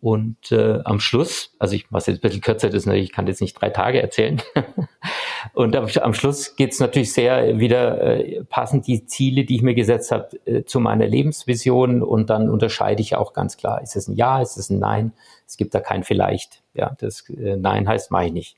[0.00, 3.26] Und äh, am Schluss, also ich mache jetzt ein bisschen kürzer, das natürlich, ich kann
[3.26, 4.40] jetzt nicht drei Tage erzählen.
[5.54, 9.62] und am, am Schluss geht es natürlich sehr wieder, äh, passen die Ziele, die ich
[9.62, 13.96] mir gesetzt habe, äh, zu meiner Lebensvision und dann unterscheide ich auch ganz klar, ist
[13.96, 15.12] es ein Ja, ist es ein Nein?
[15.46, 16.62] Es gibt da kein Vielleicht.
[16.74, 18.56] Ja, das äh, Nein heißt, mache ich nicht.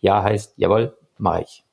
[0.00, 1.64] Ja heißt, jawohl, mache ich.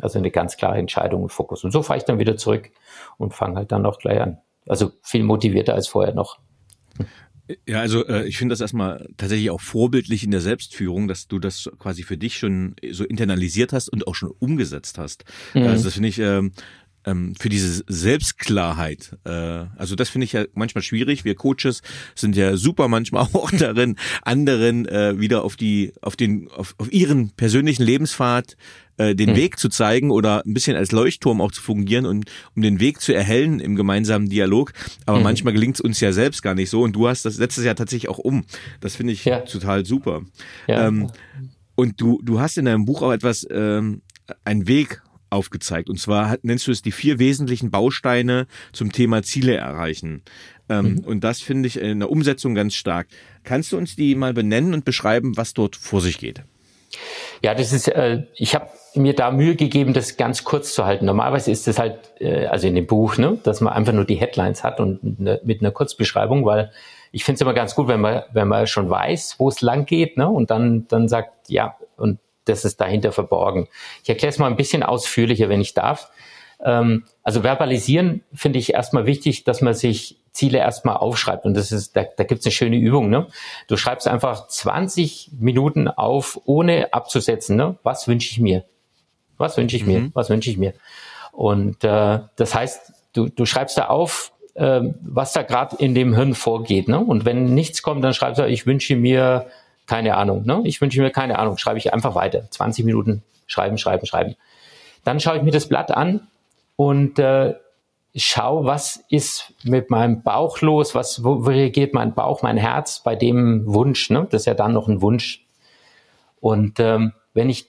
[0.00, 1.64] Also eine ganz klare Entscheidung und Fokus.
[1.64, 2.70] Und so fahre ich dann wieder zurück
[3.16, 4.38] und fange halt dann auch gleich an.
[4.66, 6.38] Also viel motivierter als vorher noch.
[7.66, 11.38] Ja, also äh, ich finde das erstmal tatsächlich auch vorbildlich in der Selbstführung, dass du
[11.38, 15.24] das quasi für dich schon so internalisiert hast und auch schon umgesetzt hast.
[15.54, 15.62] Mhm.
[15.62, 16.52] Also das finde ich ähm,
[17.04, 19.16] ähm, für diese Selbstklarheit.
[19.24, 19.30] Äh,
[19.76, 21.24] also das finde ich ja manchmal schwierig.
[21.24, 21.82] Wir Coaches
[22.14, 26.92] sind ja super manchmal auch darin, anderen äh, wieder auf die, auf den, auf, auf
[26.92, 28.56] ihren persönlichen Lebenspfad
[28.98, 29.36] äh, den mhm.
[29.36, 33.00] Weg zu zeigen oder ein bisschen als Leuchtturm auch zu fungieren und um den Weg
[33.00, 34.72] zu erhellen im gemeinsamen Dialog.
[35.06, 35.24] Aber mhm.
[35.24, 36.82] manchmal gelingt es uns ja selbst gar nicht so.
[36.82, 38.44] Und du hast das letztes Jahr tatsächlich auch um.
[38.80, 39.40] Das finde ich ja.
[39.40, 40.22] total super.
[40.66, 40.86] Ja.
[40.86, 41.10] Ähm,
[41.76, 44.02] und du, du hast in deinem Buch auch etwas, ähm,
[44.44, 45.88] einen Weg aufgezeigt.
[45.88, 50.22] Und zwar nennst du es die vier wesentlichen Bausteine zum Thema Ziele erreichen.
[50.68, 50.98] Ähm, mhm.
[51.00, 53.08] Und das finde ich in der Umsetzung ganz stark.
[53.44, 56.42] Kannst du uns die mal benennen und beschreiben, was dort vor sich geht?
[57.42, 61.06] Ja, das ist, äh, ich habe mir da Mühe gegeben, das ganz kurz zu halten.
[61.06, 64.16] Normalerweise ist es halt, äh, also in dem Buch, ne, dass man einfach nur die
[64.16, 66.72] Headlines hat und mit einer, mit einer Kurzbeschreibung, weil
[67.12, 69.86] ich finde es immer ganz gut, wenn man, wenn man schon weiß, wo es lang
[69.86, 73.68] geht, ne, und dann, dann sagt, ja, und das ist dahinter verborgen.
[74.02, 76.10] Ich erkläre es mal ein bisschen ausführlicher, wenn ich darf.
[76.62, 81.44] Ähm, also verbalisieren finde ich erstmal wichtig, dass man sich Ziele erstmal aufschreibt.
[81.44, 83.10] Und das ist, da, da gibt es eine schöne Übung.
[83.10, 83.26] Ne?
[83.66, 87.56] Du schreibst einfach 20 Minuten auf, ohne abzusetzen.
[87.56, 87.76] Ne?
[87.82, 88.64] Was wünsche ich mir?
[89.38, 89.92] Was wünsche ich mhm.
[89.92, 90.10] mir?
[90.14, 90.74] Was wünsche ich mir?
[91.32, 96.14] Und äh, das heißt, du, du schreibst da auf, äh, was da gerade in dem
[96.14, 96.88] Hirn vorgeht.
[96.88, 97.00] Ne?
[97.00, 99.46] Und wenn nichts kommt, dann schreibst du, ich wünsche mir
[99.90, 100.46] keine Ahnung.
[100.46, 100.60] Ne?
[100.66, 101.58] Ich wünsche mir keine Ahnung.
[101.58, 102.48] Schreibe ich einfach weiter.
[102.48, 104.36] 20 Minuten schreiben, schreiben, schreiben.
[105.02, 106.28] Dann schaue ich mir das Blatt an
[106.76, 107.56] und äh,
[108.14, 113.02] schau, was ist mit meinem Bauch los, was, wo, wo reagiert mein Bauch, mein Herz
[113.02, 114.28] bei dem Wunsch, ne?
[114.30, 115.44] Das ist ja dann noch ein Wunsch.
[116.38, 117.68] Und ähm, wenn ich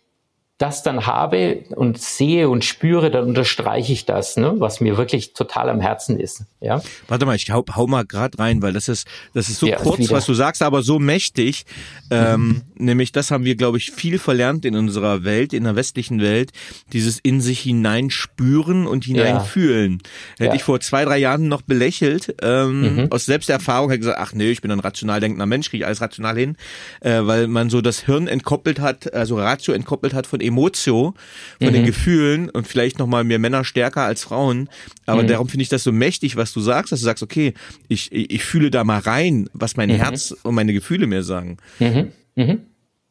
[0.61, 5.33] das dann habe und sehe und spüre, dann unterstreiche ich das, ne, was mir wirklich
[5.33, 6.43] total am Herzen ist.
[6.59, 6.81] Ja.
[7.07, 9.77] Warte mal, ich hau, hau mal grad rein, weil das ist das ist so ja,
[9.77, 11.65] kurz, was du sagst, aber so mächtig.
[12.09, 12.61] Ähm, mhm.
[12.75, 16.51] Nämlich, das haben wir, glaube ich, viel verlernt in unserer Welt, in der westlichen Welt,
[16.91, 19.99] dieses in sich hineinspüren und hineinfühlen.
[20.01, 20.45] Ja.
[20.45, 20.55] Hätte ja.
[20.55, 23.07] ich vor zwei, drei Jahren noch belächelt, ähm, mhm.
[23.11, 26.01] aus Selbsterfahrung, hätte gesagt, ach nee, ich bin ein rational denkender Mensch, kriege ich alles
[26.01, 26.57] rational hin,
[26.99, 31.13] äh, weil man so das Hirn entkoppelt hat, also Ratio entkoppelt hat von Emotio,
[31.59, 31.73] von mhm.
[31.73, 34.69] den Gefühlen und vielleicht nochmal mehr Männer stärker als Frauen.
[35.05, 35.27] Aber mhm.
[35.27, 37.53] darum finde ich das so mächtig, was du sagst, dass du sagst, okay,
[37.87, 39.95] ich, ich, fühle da mal rein, was mein mhm.
[39.95, 41.57] Herz und meine Gefühle mir sagen.
[41.79, 42.11] Mhm.
[42.35, 42.61] Mhm.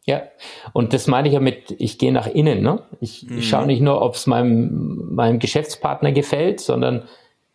[0.07, 0.23] Ja,
[0.73, 2.63] und das meine ich ja mit, ich gehe nach innen.
[2.63, 2.83] Ne?
[3.01, 7.05] Ich, ich schaue nicht nur, ob es meinem, meinem Geschäftspartner gefällt, sondern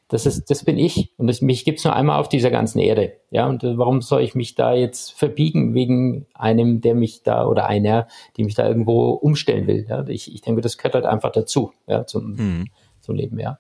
[0.08, 1.12] das ist, das bin ich.
[1.18, 3.14] Und das, mich gibt's nur einmal auf dieser ganzen Erde.
[3.32, 7.45] Ja, und äh, warum soll ich mich da jetzt verbiegen wegen einem, der mich da
[7.45, 9.86] oder einer, die mich da irgendwo umstellen will?
[9.89, 12.68] Ja, ich, ich denke, das gehört halt einfach dazu, ja, zum, mhm.
[12.99, 13.58] zum Leben, ja.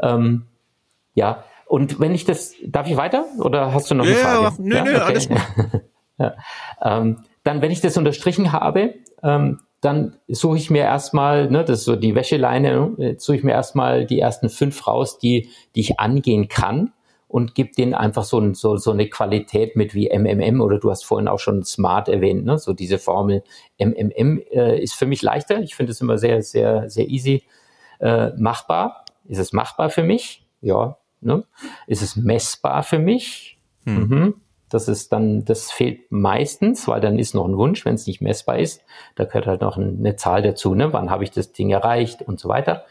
[0.00, 0.46] Ähm,
[1.14, 4.62] ja, und wenn ich das, darf ich weiter oder hast du noch eine ja, Frage?
[4.62, 5.04] Nö, ja, nö, okay.
[5.04, 5.38] alles gut.
[6.18, 6.34] ja.
[6.80, 11.80] Ähm, dann, wenn ich das unterstrichen habe, ähm, dann suche ich mir erstmal, ne, das
[11.80, 15.80] ist so die Wäscheleine, ne, suche ich mir erstmal die ersten fünf raus, die, die
[15.80, 16.92] ich angehen kann
[17.28, 21.04] und gebe denen einfach so, so, so eine Qualität mit wie MMM oder du hast
[21.04, 22.58] vorhin auch schon Smart erwähnt, ne?
[22.58, 23.42] so diese Formel
[23.78, 25.60] MMM äh, ist für mich leichter.
[25.60, 27.42] Ich finde es immer sehr, sehr, sehr easy
[28.00, 29.04] äh, machbar.
[29.24, 30.46] Ist es machbar für mich?
[30.60, 30.98] Ja.
[31.20, 31.44] Ne?
[31.86, 33.58] Ist es messbar für mich?
[33.84, 34.08] Hm.
[34.08, 34.34] Mhm.
[34.68, 38.20] Das ist dann, das fehlt meistens, weil dann ist noch ein Wunsch, wenn es nicht
[38.20, 38.84] messbar ist.
[39.14, 40.92] Da gehört halt noch eine Zahl dazu, ne?
[40.92, 42.84] Wann habe ich das Ding erreicht und so weiter.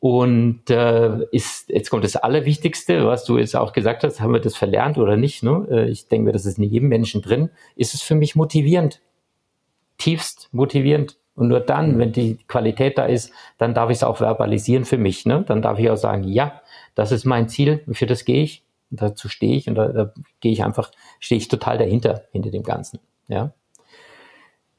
[0.00, 4.40] Und äh, ist, jetzt kommt das Allerwichtigste, was du jetzt auch gesagt hast, haben wir
[4.40, 5.42] das verlernt oder nicht?
[5.42, 5.66] Ne?
[5.70, 7.50] Äh, ich denke, das ist in jedem Menschen drin.
[7.74, 9.00] Ist es für mich motivierend?
[9.98, 11.18] Tiefst motivierend.
[11.34, 14.98] Und nur dann, wenn die Qualität da ist, dann darf ich es auch verbalisieren für
[14.98, 15.26] mich.
[15.26, 15.44] Ne?
[15.46, 16.62] Dann darf ich auch sagen, ja,
[16.94, 18.64] das ist mein Ziel, für das gehe ich.
[18.90, 22.50] Und dazu stehe ich und da, da gehe ich einfach, stehe ich total dahinter, hinter
[22.50, 23.00] dem Ganzen.
[23.28, 23.52] Ja.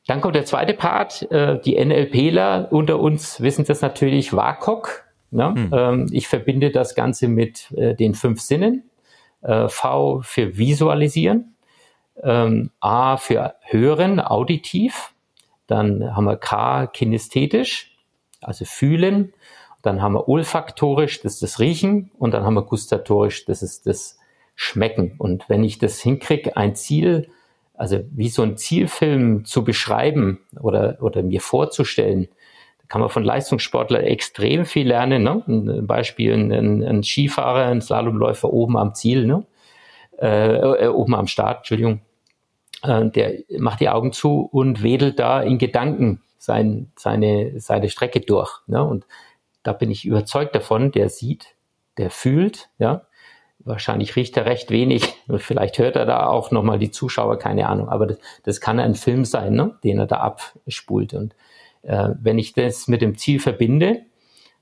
[0.08, 1.32] Dann kommt der zweite Part.
[1.32, 5.06] Äh, die NLPler unter uns wissen das natürlich, WAKOK.
[5.32, 5.54] Ne?
[5.54, 5.70] Hm.
[5.72, 8.90] Ähm, ich verbinde das Ganze mit äh, den fünf Sinnen.
[9.42, 11.56] Äh, v für visualisieren.
[12.24, 15.14] Ähm, A für hören, auditiv.
[15.68, 17.96] Dann haben wir K kinästhetisch,
[18.42, 19.34] also fühlen.
[19.82, 22.12] Dann haben wir olfaktorisch, das ist das Riechen.
[22.18, 24.18] Und dann haben wir gustatorisch, das ist das
[24.56, 25.16] Schmecken.
[25.18, 27.30] Und wenn ich das hinkriege, ein Ziel,
[27.74, 32.28] also wie so ein Zielfilm zu beschreiben oder, oder mir vorzustellen,
[32.90, 35.24] kann man von Leistungssportlern extrem viel lernen.
[35.24, 35.44] Ne?
[35.48, 39.46] Ein Beispiel, ein, ein Skifahrer, ein Slalomläufer oben am Ziel, ne?
[40.18, 42.02] Äh, äh, oben am Start, Entschuldigung,
[42.84, 48.20] äh, der macht die Augen zu und wedelt da in Gedanken sein, seine, seine Strecke
[48.20, 48.52] durch.
[48.68, 48.84] Ne?
[48.84, 49.06] Und
[49.64, 51.56] da bin ich überzeugt davon, der sieht,
[51.98, 53.06] der fühlt, ja.
[53.62, 55.04] Wahrscheinlich riecht er recht wenig.
[55.38, 57.90] Vielleicht hört er da auch nochmal die Zuschauer, keine Ahnung.
[57.90, 59.78] Aber das, das kann ein Film sein, ne?
[59.84, 61.14] den er da abspult.
[61.14, 61.36] Und
[61.82, 64.06] äh, wenn ich das mit dem Ziel verbinde,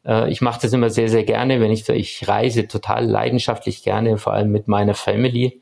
[0.03, 4.17] äh, ich mache das immer sehr, sehr gerne, wenn ich, ich reise total leidenschaftlich gerne,
[4.17, 5.61] vor allem mit meiner Family.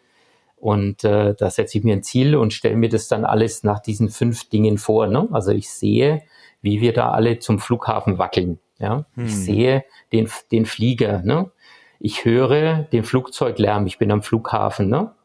[0.55, 3.79] Und äh, da setze ich mir ein Ziel und stelle mir das dann alles nach
[3.79, 5.07] diesen fünf Dingen vor.
[5.07, 5.27] Ne?
[5.31, 6.23] Also ich sehe,
[6.61, 8.59] wie wir da alle zum Flughafen wackeln.
[8.79, 9.25] Ja, hm.
[9.25, 11.51] ich sehe den, den Flieger, ne?
[11.99, 15.15] Ich höre den Flugzeuglärm, ich bin am Flughafen, ne?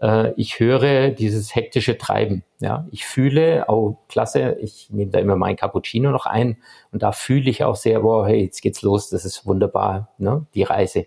[0.00, 2.86] Äh, ich höre dieses hektische Treiben, ja?
[2.92, 6.58] Ich fühle, oh, klasse, ich nehme da immer mein Cappuccino noch ein
[6.92, 10.46] und da fühle ich auch sehr, boah, hey, jetzt geht's los, das ist wunderbar, ne?
[10.54, 11.06] Die Reise.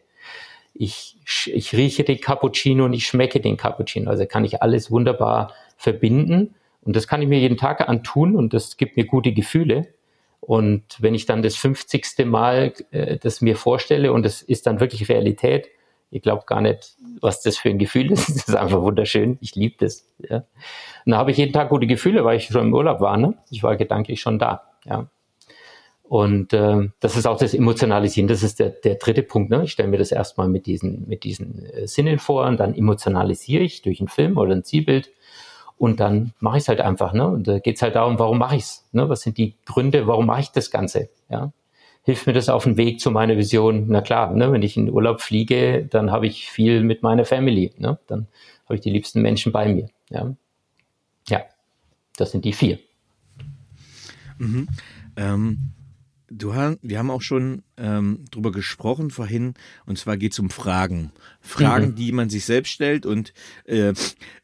[0.74, 1.18] Ich,
[1.48, 6.56] ich rieche den Cappuccino und ich schmecke den Cappuccino, also kann ich alles wunderbar verbinden
[6.82, 9.94] Und das kann ich mir jeden Tag antun und das gibt mir gute Gefühle.
[10.48, 12.26] Und wenn ich dann das 50.
[12.26, 15.68] Mal äh, das mir vorstelle und es ist dann wirklich Realität,
[16.10, 18.30] ihr glaubt gar nicht, was das für ein Gefühl ist.
[18.34, 19.38] Das ist einfach wunderschön.
[19.42, 20.10] Ich liebe das.
[20.20, 20.46] Ja.
[21.06, 23.18] Und da habe ich jeden Tag gute Gefühle, weil ich schon im Urlaub war.
[23.18, 23.34] Ne?
[23.50, 24.64] Ich war gedanklich schon da.
[24.86, 25.10] Ja.
[26.04, 28.30] Und äh, das ist auch das Emotionalisieren.
[28.30, 29.50] Das ist der, der dritte Punkt.
[29.50, 29.66] Ne?
[29.66, 33.64] Ich stelle mir das erstmal mit diesen, mit diesen äh, Sinnen vor und dann emotionalisiere
[33.64, 35.12] ich durch einen Film oder ein Zielbild
[35.78, 37.14] und dann mache ich es halt einfach.
[37.14, 37.28] Ne?
[37.28, 38.88] Und da geht es halt darum, warum mache ich es?
[38.92, 39.10] Ne?
[39.10, 41.10] Was sind die Gründe, warum mache ich das Ganze?
[41.30, 41.52] Ja?
[42.04, 43.86] Hilft mir das auf dem Weg zu meiner Vision?
[43.88, 44.52] Na klar, ne?
[44.52, 47.74] wenn ich in Urlaub fliege, dann habe ich viel mit meiner Family.
[47.78, 48.00] Ne?
[48.08, 48.28] Dann
[48.66, 49.90] habe ich die liebsten Menschen bei mir.
[50.10, 50.36] Ja,
[51.28, 51.44] ja
[52.16, 52.80] das sind die vier.
[54.40, 54.68] Mhm.
[55.16, 55.74] Ähm
[56.30, 59.54] Du hast, wir haben auch schon ähm, drüber gesprochen vorhin,
[59.86, 61.12] und zwar geht es um Fragen.
[61.40, 61.96] Fragen, mhm.
[61.96, 63.06] die man sich selbst stellt.
[63.06, 63.34] Und
[63.66, 63.94] äh,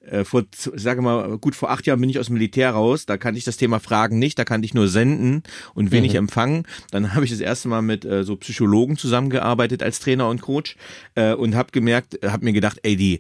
[0.01, 3.05] äh, vor, sage mal, gut vor acht Jahren bin ich aus dem Militär raus.
[3.05, 4.39] Da kannte ich das Thema Fragen nicht.
[4.39, 6.19] Da kannte ich nur senden und wenig mhm.
[6.19, 6.63] empfangen.
[6.91, 10.77] Dann habe ich das erste Mal mit äh, so Psychologen zusammengearbeitet als Trainer und Coach
[11.15, 13.19] äh, und habe gemerkt, habe mir gedacht, ey, die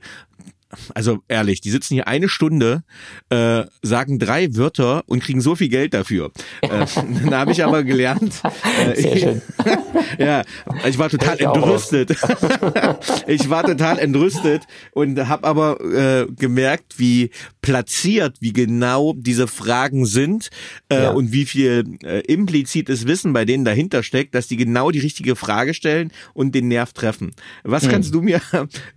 [0.93, 2.83] also ehrlich, die sitzen hier eine Stunde,
[3.29, 6.31] äh, sagen drei Wörter und kriegen so viel Geld dafür.
[6.61, 8.41] Äh, dann habe ich aber gelernt.
[8.79, 9.41] Äh, Sehr schön.
[10.17, 10.43] ja,
[10.87, 12.11] ich war total ich entrüstet.
[13.27, 20.05] ich war total entrüstet und habe aber äh, gemerkt, wie platziert, wie genau diese Fragen
[20.05, 20.49] sind
[20.89, 21.11] äh, ja.
[21.11, 25.35] und wie viel äh, implizites Wissen bei denen dahinter steckt, dass die genau die richtige
[25.35, 27.31] Frage stellen und den Nerv treffen.
[27.63, 27.91] Was hm.
[27.91, 28.41] kannst du mir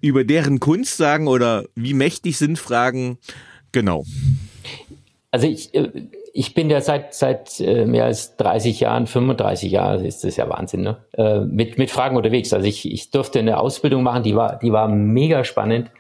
[0.01, 3.19] über deren Kunst sagen oder wie mächtig sind Fragen?
[3.73, 4.05] Genau.
[5.31, 5.91] Also ich, äh,
[6.33, 10.49] ich bin ja seit, seit äh, mehr als 30 Jahren, 35 Jahren, ist das ja
[10.49, 10.99] Wahnsinn, ne?
[11.13, 12.53] Äh, mit, mit Fragen unterwegs.
[12.53, 15.91] Also ich, ich durfte eine Ausbildung machen, die war, die war mega spannend.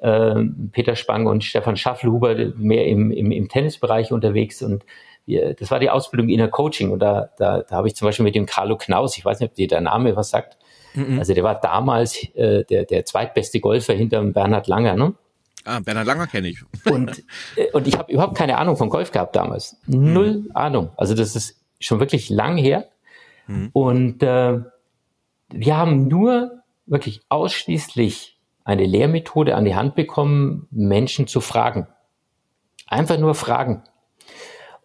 [0.00, 4.84] Peter Spang und Stefan Schafflhuber mehr im, im, im Tennisbereich unterwegs und
[5.26, 8.06] wir, das war die Ausbildung in der Coaching und da, da, da habe ich zum
[8.06, 10.56] Beispiel mit dem Carlo Knaus, ich weiß nicht, ob dir der Name was sagt,
[10.94, 11.18] Mhm.
[11.18, 14.94] Also der war damals äh, der, der zweitbeste Golfer hinter Bernhard Langer.
[14.96, 15.14] Ne?
[15.64, 16.62] Ah, Bernhard Langer kenne ich.
[16.90, 17.22] und,
[17.56, 19.76] äh, und ich habe überhaupt keine Ahnung von Golf gehabt damals.
[19.86, 20.50] Null mhm.
[20.54, 20.90] Ahnung.
[20.96, 22.88] Also das ist schon wirklich lang her.
[23.46, 23.70] Mhm.
[23.72, 24.60] Und äh,
[25.50, 31.86] wir haben nur wirklich ausschließlich eine Lehrmethode an die Hand bekommen, Menschen zu fragen.
[32.86, 33.82] Einfach nur fragen.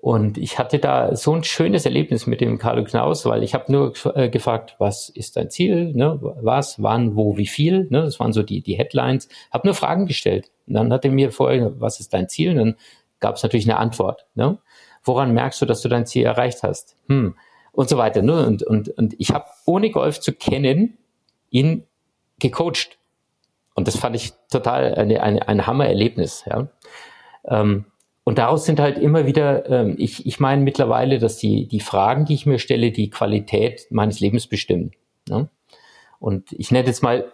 [0.03, 3.71] Und ich hatte da so ein schönes Erlebnis mit dem Carlo Knaus, weil ich habe
[3.71, 6.19] nur äh, gefragt, was ist dein Ziel, ne?
[6.19, 8.01] was, wann, wo, wie viel, ne?
[8.01, 10.51] das waren so die, die Headlines, habe nur Fragen gestellt.
[10.67, 12.51] Und dann hat er mir vorher, was ist dein Ziel?
[12.51, 12.75] Und dann
[13.21, 14.25] gab es natürlich eine Antwort.
[14.35, 14.57] Ne?
[15.05, 16.97] Woran merkst du, dass du dein Ziel erreicht hast?
[17.07, 17.37] Hm.
[17.71, 18.21] Und so weiter.
[18.21, 18.45] Ne?
[18.45, 20.97] Und, und, und ich habe, ohne Golf zu kennen,
[21.49, 21.87] ihn
[22.39, 22.97] gecoacht.
[23.73, 26.43] Und das fand ich total eine, eine, ein Hammererlebnis.
[26.45, 26.67] Ja?
[27.47, 27.85] Ähm,
[28.23, 32.25] und daraus sind halt immer wieder, ähm, ich, ich meine mittlerweile, dass die, die Fragen,
[32.25, 34.91] die ich mir stelle, die Qualität meines Lebens bestimmen.
[35.27, 35.49] Ne?
[36.19, 37.25] Und ich nenne jetzt mal,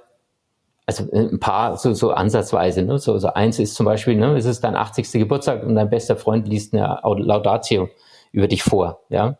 [0.87, 2.81] also äh, ein paar so, so ansatzweise.
[2.81, 2.97] Ne?
[2.97, 5.11] So, so eins ist zum Beispiel, ne, es ist dein 80.
[5.11, 7.89] Geburtstag und dein bester Freund liest eine Laudatio
[8.31, 9.01] über dich vor.
[9.09, 9.37] Ja.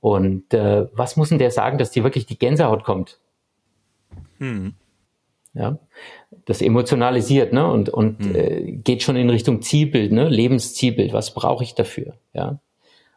[0.00, 3.18] Und äh, was muss denn der sagen, dass dir wirklich die Gänsehaut kommt?
[4.38, 4.74] Hm.
[5.54, 5.78] Ja,
[6.44, 7.66] das emotionalisiert ne?
[7.66, 8.34] und, und mhm.
[8.34, 10.28] äh, geht schon in Richtung Zielbild, ne?
[10.28, 11.12] Lebenszielbild.
[11.12, 12.14] Was brauche ich dafür?
[12.32, 12.58] Ja?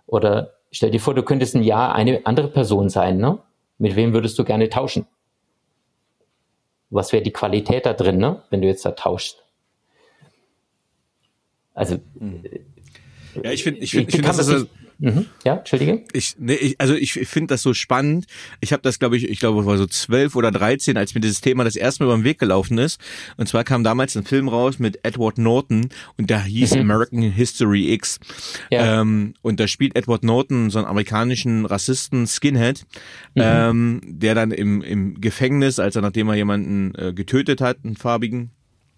[0.06, 3.18] Oder stell dir vor, du könntest ein Jahr eine andere Person sein.
[3.18, 3.40] Ne?
[3.78, 5.08] Mit wem würdest du gerne tauschen?
[6.90, 8.44] Was wäre die Qualität da drin, ne?
[8.50, 9.44] wenn du jetzt da tauschst?
[11.74, 12.44] Also, mhm.
[13.44, 14.66] ja, ich finde, ich finde, ich, ich find, das, das
[14.98, 15.26] Mhm.
[15.44, 16.04] Ja, Entschuldige.
[16.14, 18.26] Ich, nee, ich, also ich finde das so spannend.
[18.62, 21.42] Ich habe das, glaube ich, ich glaube, war so zwölf oder dreizehn, als mir dieses
[21.42, 23.00] Thema das erste Mal über den Weg gelaufen ist.
[23.38, 26.82] Und zwar kam damals ein Film raus mit Edward Norton und der hieß mhm.
[26.82, 28.20] American History X.
[28.72, 29.02] Ja.
[29.02, 32.86] Ähm, und da spielt Edward Norton so einen amerikanischen Rassisten Skinhead,
[33.36, 33.42] mhm.
[33.44, 37.96] ähm, der dann im, im Gefängnis, als er nachdem er jemanden äh, getötet hat, einen
[37.96, 38.52] farbigen,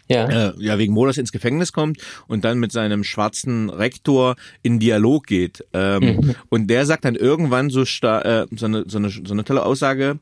[0.07, 0.49] ja.
[0.49, 5.27] Äh, ja wegen Mordes ins Gefängnis kommt und dann mit seinem schwarzen Rektor in Dialog
[5.27, 5.65] geht.
[5.73, 6.35] Ähm, mhm.
[6.49, 10.19] Und der sagt dann irgendwann so, äh, so, eine, so, eine, so eine tolle Aussage,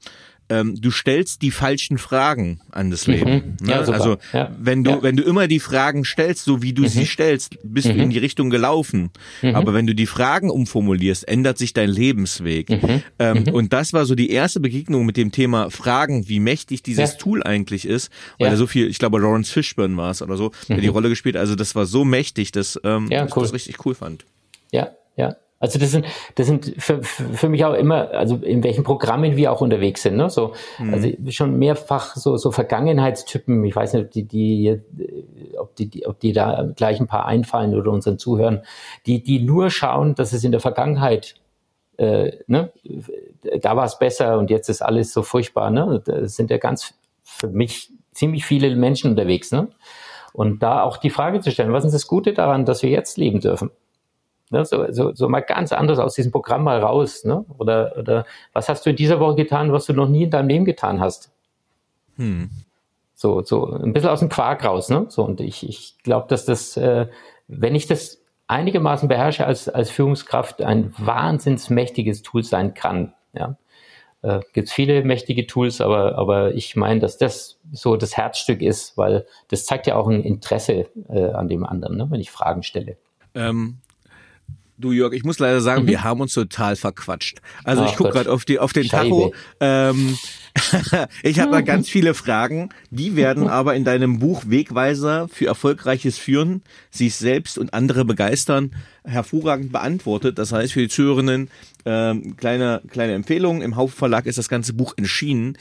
[0.49, 3.57] ähm, du stellst die falschen Fragen an das Leben.
[3.59, 3.67] Mhm.
[3.67, 3.71] Ne?
[3.71, 4.51] Ja, also ja.
[4.59, 5.03] wenn du ja.
[5.03, 6.87] wenn du immer die Fragen stellst, so wie du mhm.
[6.87, 7.93] sie stellst, bist mhm.
[7.93, 9.09] du in die Richtung gelaufen.
[9.41, 9.55] Mhm.
[9.55, 12.69] Aber wenn du die Fragen umformulierst, ändert sich dein Lebensweg.
[12.69, 13.03] Mhm.
[13.17, 13.53] Ähm, mhm.
[13.53, 17.43] und das war so die erste Begegnung mit dem Thema Fragen, wie mächtig dieses Tool
[17.43, 20.77] eigentlich ist, weil er so viel, ich glaube Lawrence Fishburne war es oder so, der
[20.77, 21.37] die Rolle gespielt.
[21.37, 23.43] Also das war so mächtig, dass ähm, ich cool.
[23.43, 24.25] das richtig cool fand.
[24.71, 25.35] Ja, ja.
[25.65, 26.05] Also das sind,
[26.35, 30.15] das sind für, für mich auch immer, also in welchen Programmen wir auch unterwegs sind.
[30.15, 30.29] Ne?
[30.29, 30.93] So, mhm.
[30.93, 34.81] Also schon mehrfach so, so Vergangenheitstypen, ich weiß nicht, ob die, die,
[35.57, 38.61] ob die, ob die da gleich ein paar einfallen oder unseren Zuhören,
[39.05, 41.35] die, die nur schauen, dass es in der Vergangenheit
[41.97, 42.71] äh, ne,
[43.61, 45.71] da war es besser und jetzt ist alles so furchtbar.
[45.71, 46.01] Ne?
[46.05, 46.93] Da sind ja ganz
[47.23, 49.51] für mich ziemlich viele Menschen unterwegs.
[49.51, 49.69] Ne?
[50.33, 53.17] Und da auch die Frage zu stellen, was ist das Gute daran, dass wir jetzt
[53.17, 53.71] leben dürfen?
[54.55, 57.25] Ne, so, so, so mal ganz anders aus diesem Programm mal raus.
[57.25, 57.43] Ne?
[57.57, 60.47] Oder, oder was hast du in dieser Woche getan, was du noch nie in deinem
[60.47, 61.33] Leben getan hast?
[62.15, 62.49] Hm.
[63.13, 64.89] So, so ein bisschen aus dem Quark raus.
[64.89, 65.07] Ne?
[65.09, 67.07] So, und ich, ich glaube, dass das, äh,
[67.49, 73.13] wenn ich das einigermaßen beherrsche als, als Führungskraft, ein wahnsinns mächtiges Tool sein kann.
[73.33, 73.57] Ja?
[74.21, 78.97] Äh, Gibt viele mächtige Tools, aber, aber ich meine, dass das so das Herzstück ist,
[78.97, 82.07] weil das zeigt ja auch ein Interesse äh, an dem anderen, ne?
[82.09, 82.95] wenn ich Fragen stelle.
[83.33, 83.79] Ähm,
[84.77, 85.87] Du Jörg, ich muss leider sagen, mhm.
[85.87, 87.39] wir haben uns total verquatscht.
[87.63, 89.09] Also Ach ich gucke gerade auf, die, auf den Scheibe.
[89.09, 89.33] Tacho.
[89.61, 90.17] Ähm,
[91.23, 92.69] ich habe da ganz viele Fragen.
[92.89, 96.61] Die werden aber in deinem Buch Wegweiser für erfolgreiches Führen,
[96.91, 100.37] sich selbst und andere begeistern, hervorragend beantwortet.
[100.37, 101.49] Das heißt für die Zuhörenden
[101.85, 103.61] ähm, kleine kleine Empfehlung.
[103.61, 105.57] Im Hauptverlag ist das ganze Buch erschienen.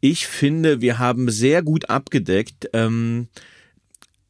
[0.00, 3.28] Ich finde, wir haben sehr gut abgedeckt, ähm,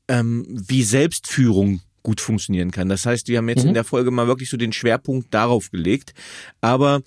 [0.07, 2.89] ähm, wie Selbstführung gut funktionieren kann.
[2.89, 3.69] Das heißt, wir haben jetzt mhm.
[3.69, 6.15] in der Folge mal wirklich so den Schwerpunkt darauf gelegt.
[6.61, 7.03] Aber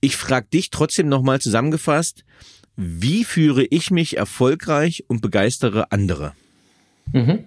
[0.00, 2.24] ich frage dich trotzdem nochmal zusammengefasst,
[2.76, 6.32] wie führe ich mich erfolgreich und begeistere andere?
[7.12, 7.44] Mhm.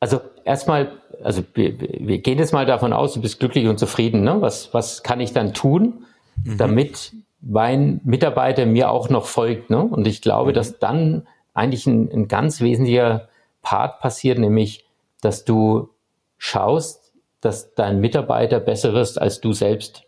[0.00, 0.92] Also erstmal,
[1.24, 4.22] also wir, wir, gehen jetzt mal davon aus, du bist glücklich und zufrieden.
[4.22, 4.40] Ne?
[4.40, 6.04] Was, was kann ich dann tun,
[6.44, 6.58] mhm.
[6.58, 9.70] damit mein Mitarbeiter mir auch noch folgt?
[9.70, 9.82] Ne?
[9.82, 10.54] Und ich glaube, mhm.
[10.54, 13.28] dass dann eigentlich ein, ein ganz wesentlicher
[13.62, 14.84] Part passiert, nämlich
[15.20, 15.90] dass du
[16.36, 20.04] schaust, dass dein Mitarbeiter besser wirst als du selbst.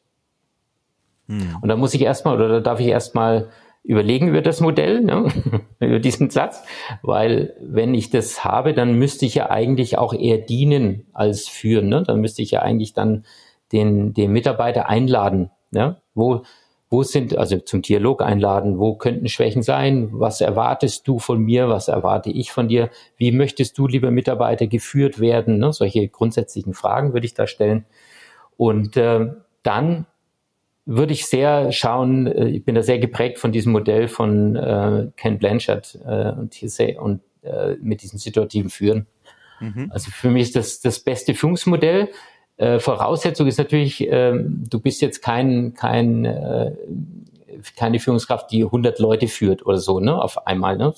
[1.29, 1.59] Hm.
[1.61, 3.51] Und da muss ich erstmal oder da darf ich erstmal
[3.83, 5.29] überlegen über das Modell, ne?
[5.81, 6.63] über diesen Satz,
[7.03, 11.89] weil wenn ich das habe, dann müsste ich ja eigentlich auch eher dienen als führen.
[11.89, 12.03] Ne?
[12.03, 13.25] Dann müsste ich ja eigentlich dann
[13.73, 15.51] den, den Mitarbeiter einladen.
[15.71, 15.97] Ne?
[16.15, 16.43] Wo,
[16.91, 20.09] wo sind, also zum Dialog einladen, wo könnten Schwächen sein?
[20.11, 21.69] Was erwartest du von mir?
[21.69, 22.91] Was erwarte ich von dir?
[23.17, 25.59] Wie möchtest du, lieber Mitarbeiter, geführt werden?
[25.59, 25.73] Ne?
[25.73, 27.87] Solche grundsätzlichen Fragen würde ich da stellen.
[28.57, 29.29] Und äh,
[29.63, 30.07] dann
[30.85, 35.07] würde ich sehr schauen, äh, ich bin da sehr geprägt von diesem Modell von äh,
[35.17, 36.57] Ken Blanchard äh, und,
[36.99, 39.07] und äh, mit diesem situativen Führen.
[39.61, 39.91] Mhm.
[39.93, 42.09] Also für mich ist das das beste Führungsmodell.
[42.61, 46.73] Äh, Voraussetzung ist natürlich, ähm, du bist jetzt kein, kein, äh,
[47.75, 50.77] keine Führungskraft, die 100 Leute führt oder so, ne, auf einmal.
[50.77, 50.93] Ne?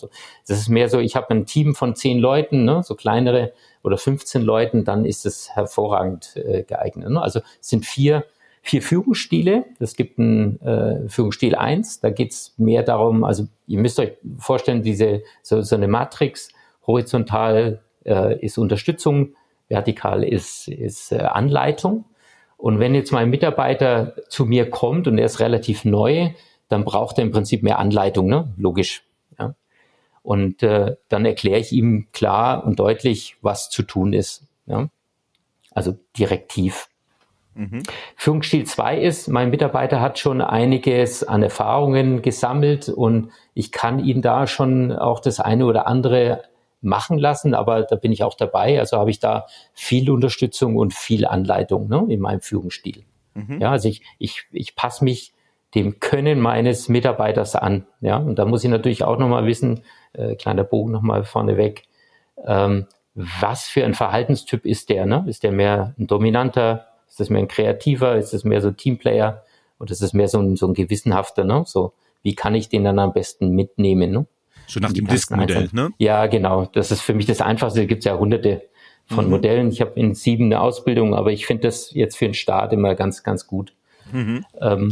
[0.48, 3.52] Das ist mehr so, ich habe ein Team von 10 Leuten, ne, so kleinere
[3.84, 7.10] oder 15 Leuten, dann ist es hervorragend äh, geeignet.
[7.10, 7.22] Ne?
[7.22, 8.24] Also es sind vier,
[8.60, 9.64] vier Führungsstile.
[9.78, 12.00] Es gibt einen äh, Führungsstil eins.
[12.00, 16.48] da geht's mehr darum, also ihr müsst euch vorstellen, diese so, so eine Matrix,
[16.88, 19.36] horizontal äh, ist Unterstützung,
[19.72, 22.04] vertikal ist, ist äh, Anleitung.
[22.56, 26.30] Und wenn jetzt mein Mitarbeiter zu mir kommt und er ist relativ neu,
[26.68, 28.52] dann braucht er im Prinzip mehr Anleitung, ne?
[28.56, 29.02] logisch.
[29.38, 29.54] Ja?
[30.22, 34.44] Und äh, dann erkläre ich ihm klar und deutlich, was zu tun ist.
[34.66, 34.88] Ja?
[35.72, 36.88] Also direktiv.
[37.54, 37.82] Mhm.
[38.16, 44.22] Führungsstil 2 ist, mein Mitarbeiter hat schon einiges an Erfahrungen gesammelt und ich kann ihm
[44.22, 46.44] da schon auch das eine oder andere
[46.82, 48.78] machen lassen, aber da bin ich auch dabei.
[48.78, 53.04] Also habe ich da viel Unterstützung und viel Anleitung ne, in meinem Führungsstil.
[53.34, 53.60] Mhm.
[53.60, 55.32] Ja, also ich, ich, ich passe mich
[55.74, 57.86] dem Können meines Mitarbeiters an.
[58.00, 61.84] Ja, und da muss ich natürlich auch nochmal wissen, äh, kleiner Bogen nochmal vorneweg,
[62.44, 65.06] ähm, was für ein Verhaltenstyp ist der?
[65.06, 65.24] Ne?
[65.26, 66.86] Ist der mehr ein dominanter?
[67.08, 68.16] Ist das mehr ein kreativer?
[68.16, 69.44] Ist das mehr so ein Teamplayer?
[69.78, 71.44] Oder ist das mehr so ein, so ein gewissenhafter?
[71.44, 71.64] Ne?
[71.66, 74.12] So, wie kann ich den dann am besten mitnehmen?
[74.12, 74.26] Ne?
[74.66, 75.90] So nach dem Disk-Modell, ne?
[75.98, 76.66] Ja, genau.
[76.66, 77.80] Das ist für mich das Einfachste.
[77.80, 78.62] Da gibt es ja hunderte
[79.06, 79.30] von mhm.
[79.30, 79.68] Modellen.
[79.68, 82.94] Ich habe in sieben eine Ausbildung, aber ich finde das jetzt für den Start immer
[82.94, 83.74] ganz, ganz gut.
[84.12, 84.44] Mhm.
[84.60, 84.88] Ähm,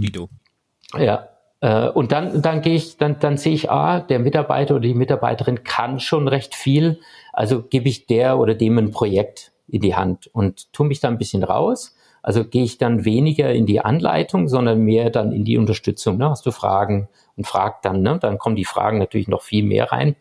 [0.96, 1.28] Ja.
[1.60, 4.94] Äh, und dann, dann gehe ich, dann, dann sehe ich, ah, der Mitarbeiter oder die
[4.94, 7.00] Mitarbeiterin kann schon recht viel.
[7.32, 11.08] Also gebe ich der oder dem ein Projekt in die Hand und tue mich da
[11.08, 11.96] ein bisschen raus.
[12.22, 16.18] Also gehe ich dann weniger in die Anleitung, sondern mehr dann in die Unterstützung.
[16.18, 16.28] Ne?
[16.28, 17.08] Hast du Fragen?
[17.40, 18.18] Und fragt dann, ne?
[18.20, 20.14] dann kommen die Fragen natürlich noch viel mehr rein.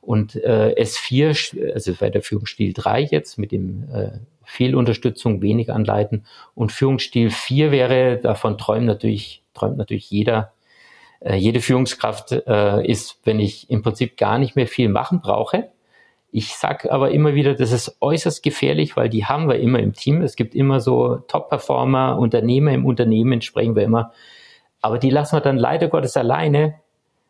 [0.00, 4.12] Und äh, S4, also bei der Führungsstil 3 jetzt mit dem äh,
[4.42, 6.24] viel Unterstützung, wenig anleiten.
[6.54, 10.54] Und Führungsstil 4 wäre, davon träumt natürlich, träumt natürlich jeder,
[11.20, 15.68] äh, jede Führungskraft äh, ist, wenn ich im Prinzip gar nicht mehr viel machen brauche,
[16.30, 19.92] Ich sag aber immer wieder, das ist äußerst gefährlich, weil die haben wir immer im
[19.92, 20.22] Team.
[20.22, 24.12] Es gibt immer so Top-Performer, Unternehmer im Unternehmen sprechen wir immer.
[24.82, 26.74] Aber die lassen wir dann leider Gottes alleine,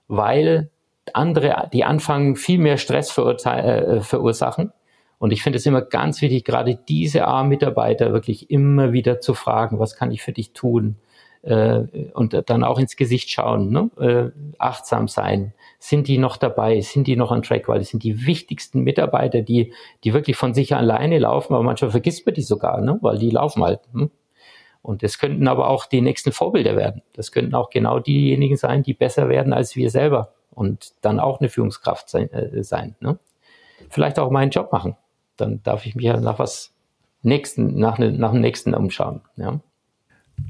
[0.08, 0.70] weil
[1.12, 4.72] andere, die anfangen, viel mehr Stress äh, verursachen.
[5.18, 9.78] Und ich finde es immer ganz wichtig, gerade diese A-Mitarbeiter wirklich immer wieder zu fragen,
[9.78, 10.96] was kann ich für dich tun?
[11.42, 11.84] Äh,
[12.14, 13.90] und dann auch ins Gesicht schauen, ne?
[14.00, 15.54] äh, achtsam sein.
[15.78, 16.80] Sind die noch dabei?
[16.80, 17.68] Sind die noch on track?
[17.68, 19.72] Weil das sind die wichtigsten Mitarbeiter, die,
[20.04, 22.98] die wirklich von sich alleine laufen, aber manchmal vergisst man die sogar, ne?
[23.00, 23.80] weil die laufen halt.
[23.92, 24.10] Hm?
[24.82, 27.02] Und das könnten aber auch die nächsten Vorbilder werden.
[27.12, 31.40] Das könnten auch genau diejenigen sein, die besser werden als wir selber und dann auch
[31.40, 32.30] eine Führungskraft sein.
[32.32, 33.18] Äh, sein ne?
[33.88, 34.96] Vielleicht auch meinen Job machen.
[35.36, 36.72] Dann darf ich mich ja nach was
[37.22, 39.20] nächsten, nach, ne, nach dem nächsten umschauen.
[39.36, 39.60] Ja?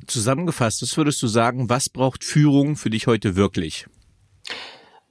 [0.07, 3.87] Zusammengefasst, was würdest du sagen, was braucht Führung für dich heute wirklich?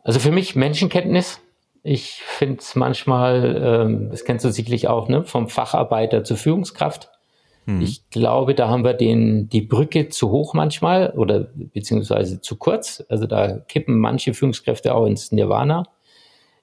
[0.04, 1.40] Also für mich Menschenkenntnis.
[1.84, 7.11] Ich finde es manchmal, ähm, das kennst du sicherlich auch, ne, vom Facharbeiter zur Führungskraft.
[7.66, 7.82] Mhm.
[7.82, 13.04] Ich glaube, da haben wir den, die Brücke zu hoch manchmal oder beziehungsweise zu kurz.
[13.10, 15.84] Also da kippen manche Führungskräfte auch ins Nirvana.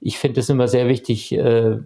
[0.00, 1.78] Ich finde es immer sehr wichtig, äh,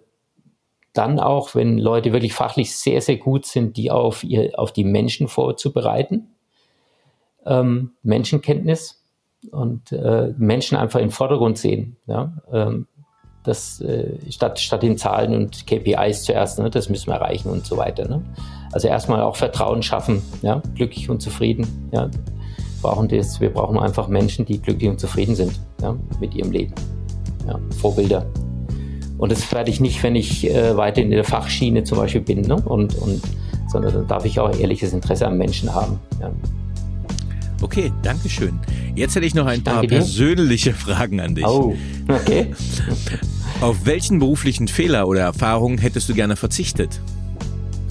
[0.93, 4.83] dann auch, wenn Leute wirklich fachlich sehr, sehr gut sind, die auf, ihr, auf die
[4.83, 6.29] Menschen vorzubereiten.
[7.45, 9.03] Ähm, Menschenkenntnis
[9.51, 11.97] und äh, Menschen einfach im Vordergrund sehen.
[12.05, 12.33] Ja?
[12.51, 12.87] Ähm,
[13.43, 17.65] das, äh, statt, statt den Zahlen und KPIs zuerst, ne, das müssen wir erreichen und
[17.65, 18.07] so weiter.
[18.07, 18.21] Ne?
[18.71, 21.89] Also erstmal auch Vertrauen schaffen, ja, glücklich und zufrieden.
[21.91, 22.09] Ja,
[22.81, 26.73] brauchen das, wir brauchen einfach Menschen, die glücklich und zufrieden sind ja, mit ihrem Leben.
[27.47, 28.25] Ja, Vorbilder.
[29.17, 32.41] Und das werde ich nicht, wenn ich äh, weiter in der Fachschiene zum Beispiel bin,
[32.41, 32.55] ne?
[32.55, 33.21] und, und,
[33.67, 35.99] sondern dann darf ich auch ehrliches Interesse am Menschen haben.
[36.19, 36.31] Ja.
[37.61, 38.59] Okay, danke schön.
[38.95, 41.45] Jetzt hätte ich noch ein paar persönliche Fragen an dich.
[41.45, 41.75] Oh,
[42.07, 42.47] okay.
[43.61, 46.99] Auf welchen beruflichen Fehler oder Erfahrungen hättest du gerne verzichtet?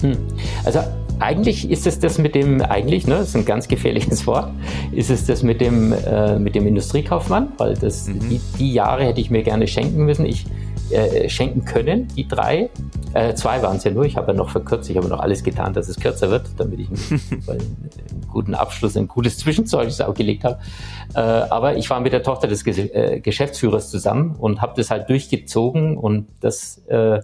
[0.01, 0.17] Hm.
[0.65, 0.79] Also
[1.19, 4.51] eigentlich ist es das mit dem, eigentlich, ne, das ist ein ganz gefährliches Wort,
[4.91, 8.19] ist es das mit dem, äh, mit dem Industriekaufmann, weil das, mhm.
[8.29, 10.25] die, die Jahre hätte ich mir gerne schenken müssen.
[10.25, 10.45] Ich
[10.91, 12.69] äh, schenken können, die drei.
[13.13, 15.43] Äh, zwei waren es ja nur, ich habe ja noch verkürzt, ich habe noch alles
[15.43, 20.13] getan, dass es kürzer wird, damit ich einen, einen guten Abschluss, ein gutes Zwischenzeugnis auch
[20.13, 20.59] gelegt habe.
[21.13, 24.89] Äh, aber ich war mit der Tochter des Ge äh, Geschäftsführers zusammen und habe das
[24.89, 27.21] halt durchgezogen und das äh,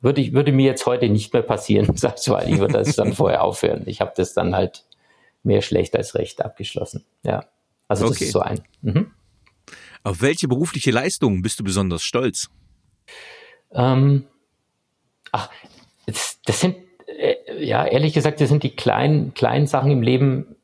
[0.00, 2.96] würde, ich, würde mir jetzt heute nicht mehr passieren, sagst du, weil ich würde das
[2.96, 3.82] dann vorher aufhören.
[3.86, 4.84] Ich habe das dann halt
[5.42, 7.04] mehr schlecht als recht abgeschlossen.
[7.24, 7.44] Ja,
[7.88, 8.24] also das okay.
[8.24, 8.60] ist so ein.
[8.82, 9.10] Mhm.
[10.04, 12.50] Auf welche berufliche Leistung bist du besonders stolz?
[13.72, 14.26] Ähm,
[15.30, 15.50] ach,
[16.06, 16.76] das, sind,
[17.06, 20.56] äh, ja, ehrlich gesagt, das sind die kleinen, kleinen Sachen im Leben,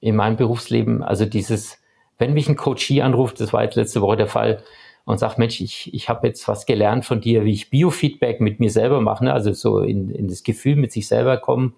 [0.00, 1.02] in meinem Berufsleben.
[1.02, 1.78] Also dieses,
[2.18, 4.62] wenn mich ein Coachie anruft, das war jetzt letzte Woche der Fall,
[5.06, 8.60] und sagt, Mensch, ich, ich habe jetzt was gelernt von dir, wie ich Biofeedback mit
[8.60, 9.32] mir selber mache, ne?
[9.32, 11.74] also so in, in das Gefühl mit sich selber kommen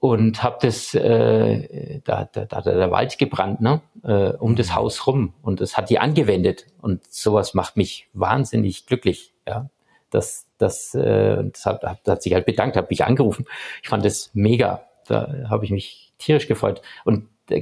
[0.00, 3.80] und habe das, äh, da, da, da hat der Wald gebrannt, ne?
[4.04, 5.34] äh, um das Haus rum.
[5.42, 6.66] Und das hat die angewendet.
[6.80, 9.70] Und sowas macht mich wahnsinnig glücklich, ja,
[10.10, 13.46] das, das, äh, das hat, hat, hat sich halt bedankt, hat mich angerufen,
[13.82, 16.82] ich fand das mega, da habe ich mich tierisch gefreut.
[17.04, 17.56] Und da,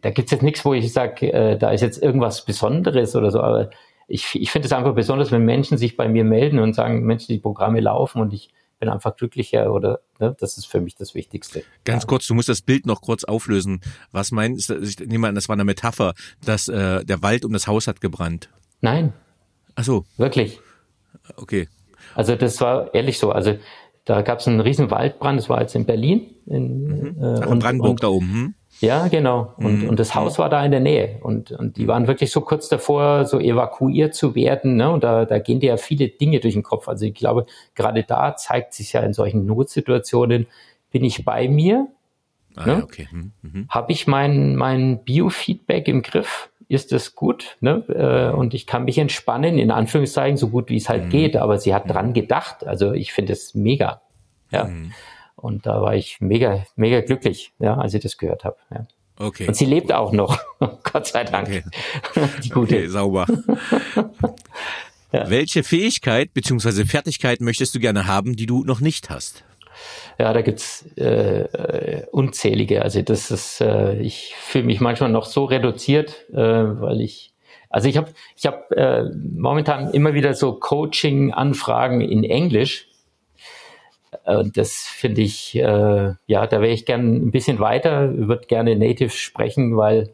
[0.00, 3.30] da gibt es jetzt nichts, wo ich sage, äh, da ist jetzt irgendwas Besonderes oder
[3.30, 3.70] so, aber
[4.08, 7.26] ich, ich finde es einfach besonders, wenn Menschen sich bei mir melden und sagen, Mensch,
[7.26, 11.14] die Programme laufen und ich bin einfach glücklicher oder ne, das ist für mich das
[11.14, 11.62] Wichtigste.
[11.84, 13.80] Ganz kurz, du musst das Bild noch kurz auflösen.
[14.12, 14.78] Was meinst du?
[14.80, 16.14] Ich nehme an, das war eine Metapher,
[16.44, 18.50] dass äh, der Wald um das Haus hat gebrannt.
[18.80, 19.12] Nein.
[19.74, 20.04] Ach so.
[20.16, 20.60] Wirklich.
[21.36, 21.68] Okay.
[22.14, 23.30] Also das war ehrlich so.
[23.30, 23.58] Also
[24.04, 26.34] da gab es einen riesen Waldbrand, das war jetzt in Berlin.
[26.46, 27.22] In, mhm.
[27.22, 28.32] äh, Ach, in Brandenburg und, da oben.
[28.32, 28.54] Hm?
[28.80, 29.54] Ja, genau.
[29.56, 29.88] Und, mhm.
[29.88, 31.18] und das Haus war da in der Nähe.
[31.22, 34.76] Und, und die waren wirklich so kurz davor, so evakuiert zu werden.
[34.76, 34.90] Ne?
[34.90, 36.88] Und da, da gehen dir ja viele Dinge durch den Kopf.
[36.88, 40.46] Also ich glaube, gerade da zeigt sich ja in solchen Notsituationen,
[40.90, 41.88] bin ich bei mir?
[42.54, 42.82] Ah, ne?
[42.82, 43.08] okay.
[43.10, 43.32] Mhm.
[43.42, 43.66] mhm.
[43.68, 46.50] Habe ich mein, mein Biofeedback im Griff?
[46.68, 47.56] Ist das gut?
[47.60, 47.84] Ne?
[47.88, 51.10] Äh, und ich kann mich entspannen, in Anführungszeichen, so gut wie es halt mhm.
[51.10, 51.36] geht.
[51.36, 51.90] Aber sie hat mhm.
[51.90, 52.66] dran gedacht.
[52.66, 54.02] Also ich finde es mega.
[54.50, 54.68] Ja.
[55.36, 58.56] Und da war ich mega, mega glücklich, ja, als ich das gehört habe.
[58.70, 58.86] Ja.
[59.18, 59.46] Okay.
[59.46, 60.38] Und sie lebt auch noch,
[60.82, 61.48] Gott sei Dank.
[61.48, 61.62] Okay.
[62.42, 62.76] Die gute.
[62.76, 63.26] Okay, sauber.
[65.12, 65.30] ja.
[65.30, 66.84] Welche Fähigkeit bzw.
[66.84, 69.44] Fertigkeit möchtest du gerne haben, die du noch nicht hast?
[70.18, 72.82] Ja, da gibt's äh, äh, unzählige.
[72.82, 77.34] Also das ist, äh, ich fühle mich manchmal noch so reduziert, äh, weil ich,
[77.68, 82.85] also ich habe, ich habe äh, momentan immer wieder so Coaching-Anfragen in Englisch
[84.26, 88.74] und das finde ich, äh, ja, da wäre ich gern ein bisschen weiter, würde gerne
[88.76, 90.12] Native sprechen, weil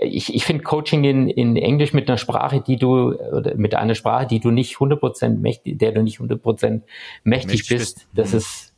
[0.00, 3.94] ich, ich finde Coaching in, in Englisch mit einer Sprache, die du, oder mit einer
[3.94, 6.82] Sprache, die du nicht 100% mächtig, der du nicht 100% mächtig,
[7.24, 8.38] mächtig bist, das mhm.
[8.38, 8.74] ist,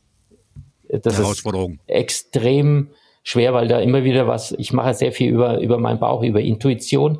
[0.87, 1.47] das ist
[1.87, 2.89] extrem
[3.23, 6.41] schwer, weil da immer wieder was, ich mache sehr viel über, über meinen Bauch, über
[6.41, 7.19] Intuition.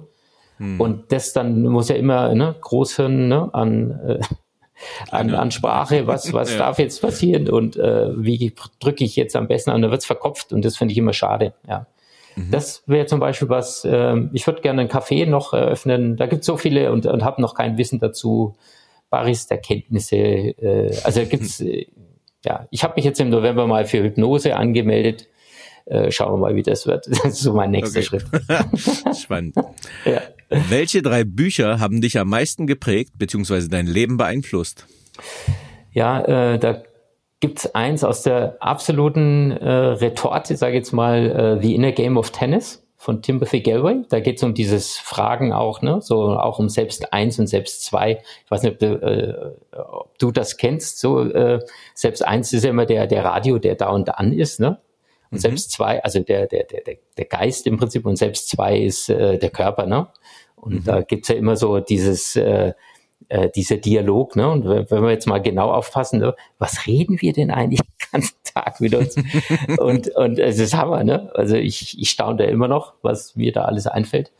[0.57, 0.79] Hm.
[0.79, 4.19] Und das dann muss ja immer ne, Großhirn ne, an, äh,
[5.11, 6.59] an, an Sprache, was, was ja.
[6.59, 10.53] darf jetzt passieren und äh, wie drücke ich jetzt am besten an, da wird's verkopft
[10.53, 11.53] und das finde ich immer schade.
[11.67, 11.87] Ja.
[12.35, 12.51] Mhm.
[12.51, 16.45] Das wäre zum Beispiel was, äh, ich würde gerne ein Café noch eröffnen, da gibt's
[16.45, 18.55] so viele und, und habe noch kein Wissen dazu.
[19.09, 21.87] Barista-Kenntnisse, äh, also gibt's, äh,
[22.45, 25.27] ja, ich habe mich jetzt im November mal für Hypnose angemeldet.
[25.85, 27.07] Äh, schauen wir mal, wie das wird.
[27.09, 28.07] Das ist so mein nächster okay.
[28.07, 29.17] Schritt.
[29.17, 29.55] Spannend.
[30.05, 30.21] ja.
[30.49, 33.67] Welche drei Bücher haben dich am meisten geprägt bzw.
[33.69, 34.85] dein Leben beeinflusst?
[35.91, 36.21] Ja,
[36.53, 36.81] äh, da
[37.39, 42.17] gibt's eins aus der absoluten äh, Retorte, sage ich jetzt mal, äh, The Inner Game
[42.17, 44.03] of Tennis von Timothy Galway.
[44.09, 46.01] Da geht es um dieses Fragen auch, ne?
[46.01, 48.21] So auch um selbst eins und selbst zwei.
[48.43, 50.99] Ich weiß nicht, ob du, äh, ob du das kennst.
[50.99, 51.59] So äh,
[51.93, 54.79] selbst eins ist ja immer der der Radio, der da und an ist, ne?
[55.31, 55.41] Und mhm.
[55.41, 59.37] selbst zwei, also der der der der Geist im Prinzip und selbst zwei ist äh,
[59.37, 60.07] der Körper, ne?
[60.61, 60.83] Und mhm.
[60.83, 62.73] da gibt's ja immer so dieses äh,
[63.29, 64.49] äh, dieser Dialog, ne?
[64.49, 66.35] Und wenn wir jetzt mal genau aufpassen, ne?
[66.57, 69.15] was reden wir denn eigentlich den ganzen Tag mit uns?
[69.77, 71.29] und, und es ist Hammer, ne?
[71.35, 74.31] Also ich, ich staune da immer noch, was mir da alles einfällt.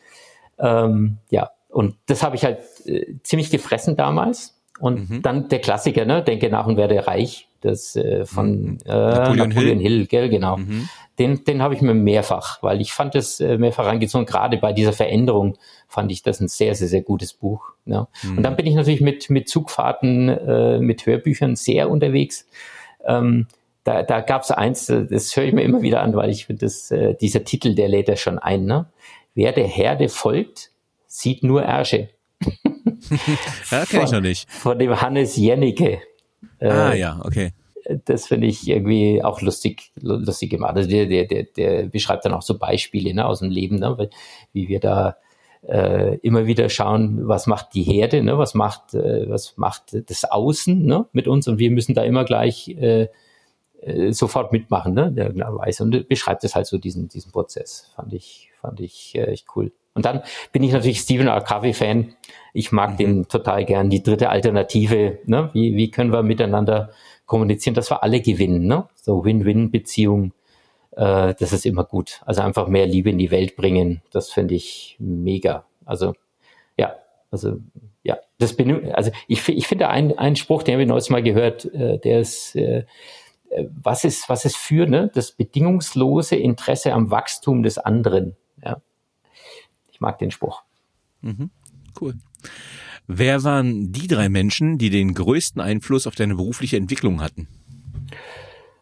[0.58, 4.56] Ähm, ja, und das habe ich halt äh, ziemlich gefressen damals.
[4.80, 5.22] Und mhm.
[5.22, 6.24] dann der Klassiker, ne?
[6.24, 7.48] Denke nach und werde reich.
[7.62, 8.78] Das äh, von mhm.
[8.86, 9.98] äh, Napoleon, Napoleon Hill.
[9.98, 10.58] Hill, gell, genau.
[10.58, 10.90] Mhm.
[11.20, 14.26] Den, den habe ich mir mehrfach, weil ich fand das äh, mehrfach reingezogen.
[14.26, 15.58] Gerade bei dieser Veränderung
[15.88, 17.74] fand ich das ein sehr, sehr, sehr gutes Buch.
[17.86, 18.08] Ja.
[18.24, 18.38] Mhm.
[18.38, 22.48] Und dann bin ich natürlich mit, mit Zugfahrten, äh, mit Hörbüchern sehr unterwegs.
[23.06, 23.48] Ähm,
[23.84, 26.46] da, da gab es eins, äh, das höre ich mir immer wieder an, weil ich
[26.46, 28.66] finde, äh, dieser Titel, der lädt ja schon ein.
[28.66, 28.86] Ne?
[29.36, 30.72] Wer der Herde folgt,
[31.08, 32.10] sieht nur Ärsche.
[33.72, 34.50] ja, kenne ich noch nicht.
[34.50, 36.02] Von dem Hannes Jennecke.
[36.60, 37.52] Äh, ah ja, okay.
[38.06, 40.76] Das finde ich irgendwie auch lustig, lustig gemacht.
[40.76, 44.10] Also der, der, der, der beschreibt dann auch so Beispiele ne, aus dem Leben, ne,
[44.54, 45.18] wie wir da
[45.68, 50.24] äh, immer wieder schauen, was macht die Herde, ne, was macht, äh, was macht das
[50.26, 53.08] Außen ne, mit uns und wir müssen da immer gleich äh,
[53.82, 57.92] äh, sofort mitmachen, ne, der weiß und beschreibt es halt so diesen diesen Prozess.
[57.96, 59.72] Fand ich fand ich äh, echt cool.
[59.94, 60.22] Und dann
[60.52, 61.42] bin ich natürlich Stephen R.
[61.42, 62.16] Covey Fan.
[62.54, 62.98] Ich mag mhm.
[62.98, 63.90] den total gern.
[63.90, 65.50] Die dritte Alternative, ne?
[65.54, 66.92] Wie, wie können wir miteinander
[67.30, 68.90] kommunizieren, dass wir alle gewinnen, ne?
[68.96, 70.34] So Win-Win-Beziehung,
[70.92, 72.22] äh, das ist immer gut.
[72.26, 75.66] Also einfach mehr Liebe in die Welt bringen, das finde ich mega.
[75.86, 76.14] Also
[76.78, 76.96] ja,
[77.32, 77.58] also
[78.04, 81.24] ja, das bin also ich, ich finde einen, einen Spruch, den habe ich neues Mal
[81.24, 82.86] gehört, äh, der ist äh,
[83.50, 85.12] äh, was ist, was ist für ne?
[85.14, 88.36] das bedingungslose Interesse am Wachstum des anderen.
[88.64, 88.82] Ja.
[89.92, 90.64] Ich mag den Spruch.
[91.22, 91.52] Mhm.
[92.00, 92.16] Cool.
[93.12, 97.48] Wer waren die drei Menschen, die den größten Einfluss auf deine berufliche Entwicklung hatten?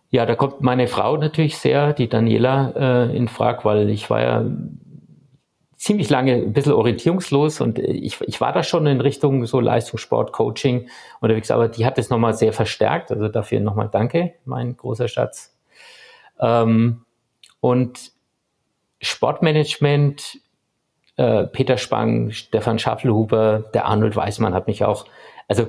[0.10, 4.22] Ja, da kommt meine Frau natürlich sehr, die Daniela, äh, in Frage, weil ich war
[4.22, 4.46] ja
[5.78, 10.34] ziemlich lange ein bisschen orientierungslos und ich, ich war da schon in Richtung so Leistungssport,
[10.34, 10.90] Coaching
[11.22, 13.14] unterwegs, aber die hat das nochmal sehr verstärkt.
[13.14, 15.56] Also dafür nochmal danke, mein großer Schatz.
[16.38, 17.06] Ähm,
[17.62, 18.12] und
[19.02, 20.42] Sportmanagement
[21.18, 25.06] äh, Peter Spang, Stefan Schaffelhuber, der Arnold Weismann hat mich auch,
[25.48, 25.68] also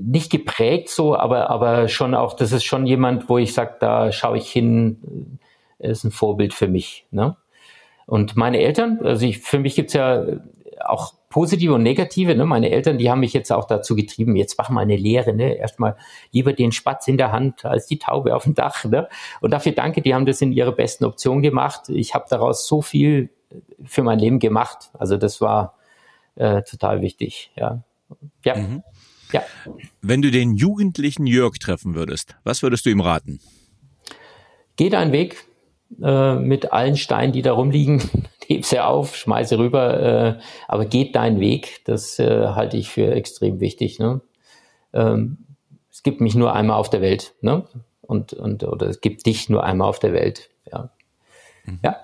[0.00, 4.12] nicht geprägt so, aber, aber schon auch, das ist schon jemand, wo ich sage, da
[4.12, 5.38] schaue ich hin,
[5.78, 7.06] ist ein Vorbild für mich.
[7.10, 7.36] Ne?
[8.06, 10.24] Und meine Eltern, also ich, für mich gibt's ja
[10.88, 12.34] auch positive und negative.
[12.34, 12.46] Ne?
[12.46, 15.54] Meine Eltern, die haben mich jetzt auch dazu getrieben, jetzt mach mal eine Lehre, ne?
[15.54, 15.96] erstmal
[16.32, 18.84] lieber den Spatz in der Hand als die Taube auf dem Dach.
[18.84, 19.08] Ne?
[19.40, 21.88] Und dafür danke, die haben das in ihrer besten Option gemacht.
[21.88, 23.30] Ich habe daraus so viel
[23.84, 24.90] für mein Leben gemacht.
[24.94, 25.74] Also das war
[26.36, 27.52] äh, total wichtig.
[27.56, 27.82] Ja.
[28.44, 28.56] Ja.
[28.56, 28.82] Mhm.
[29.32, 29.42] ja.
[30.00, 33.40] Wenn du den jugendlichen Jörg treffen würdest, was würdest du ihm raten?
[34.76, 35.44] Geh deinen Weg
[36.02, 38.02] äh, mit allen Steinen, die da rumliegen.
[38.48, 41.82] Heb sie auf, schmeiße rüber, äh, aber geht deinen Weg.
[41.84, 43.98] Das äh, halte ich für extrem wichtig.
[43.98, 44.22] Ne?
[44.94, 45.44] Ähm,
[45.90, 47.66] es gibt mich nur einmal auf der Welt, ne?
[48.00, 50.48] Und, und oder es gibt dich nur einmal auf der Welt.
[50.72, 50.90] Ja.
[51.66, 51.80] Mhm.
[51.84, 51.96] ja.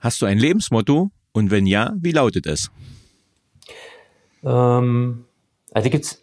[0.00, 1.12] Hast du ein Lebensmotto?
[1.30, 2.72] Und wenn ja, wie lautet es?
[4.42, 5.26] Ähm,
[5.70, 6.21] also gibt es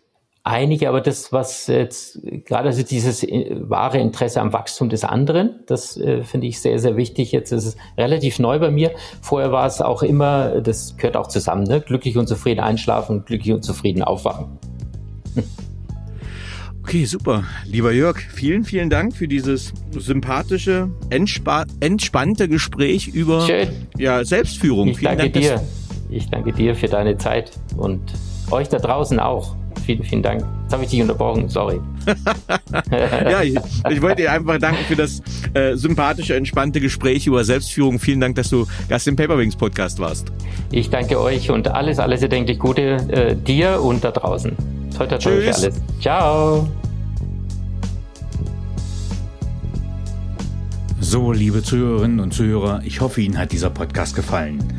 [0.49, 5.59] einige, aber das, was jetzt gerade also dieses äh, wahre Interesse am Wachstum des anderen,
[5.67, 7.31] das äh, finde ich sehr, sehr wichtig.
[7.31, 8.91] Jetzt ist es relativ neu bei mir.
[9.21, 11.81] Vorher war es auch immer, das gehört auch zusammen, ne?
[11.81, 14.57] glücklich und zufrieden einschlafen, glücklich und zufrieden aufwachen.
[16.81, 17.43] Okay, super.
[17.65, 23.47] Lieber Jörg, vielen, vielen Dank für dieses sympathische, entspa entspannte Gespräch über
[23.95, 24.87] Ja, Selbstführung.
[24.87, 25.61] Ich vielen danke Dank, dir.
[26.09, 28.01] Ich danke dir für deine Zeit und
[28.49, 29.58] euch da draußen auch.
[29.85, 30.43] Vielen, vielen Dank.
[30.63, 31.79] Jetzt habe ich dich unterbrochen, sorry.
[32.91, 33.55] ja, ich,
[33.89, 35.21] ich, wollte dir einfach danken für das
[35.53, 37.99] äh, sympathische, entspannte Gespräch über Selbstführung.
[37.99, 40.31] Vielen Dank, dass du Gast im Paperwings Podcast warst.
[40.71, 44.55] Ich danke euch und alles, alles erdenklich Gute äh, dir und da draußen.
[44.95, 45.81] Toi, toi, toi für alles.
[46.01, 46.67] Ciao.
[50.99, 54.78] So, liebe Zuhörerinnen und Zuhörer, ich hoffe, Ihnen hat dieser Podcast gefallen.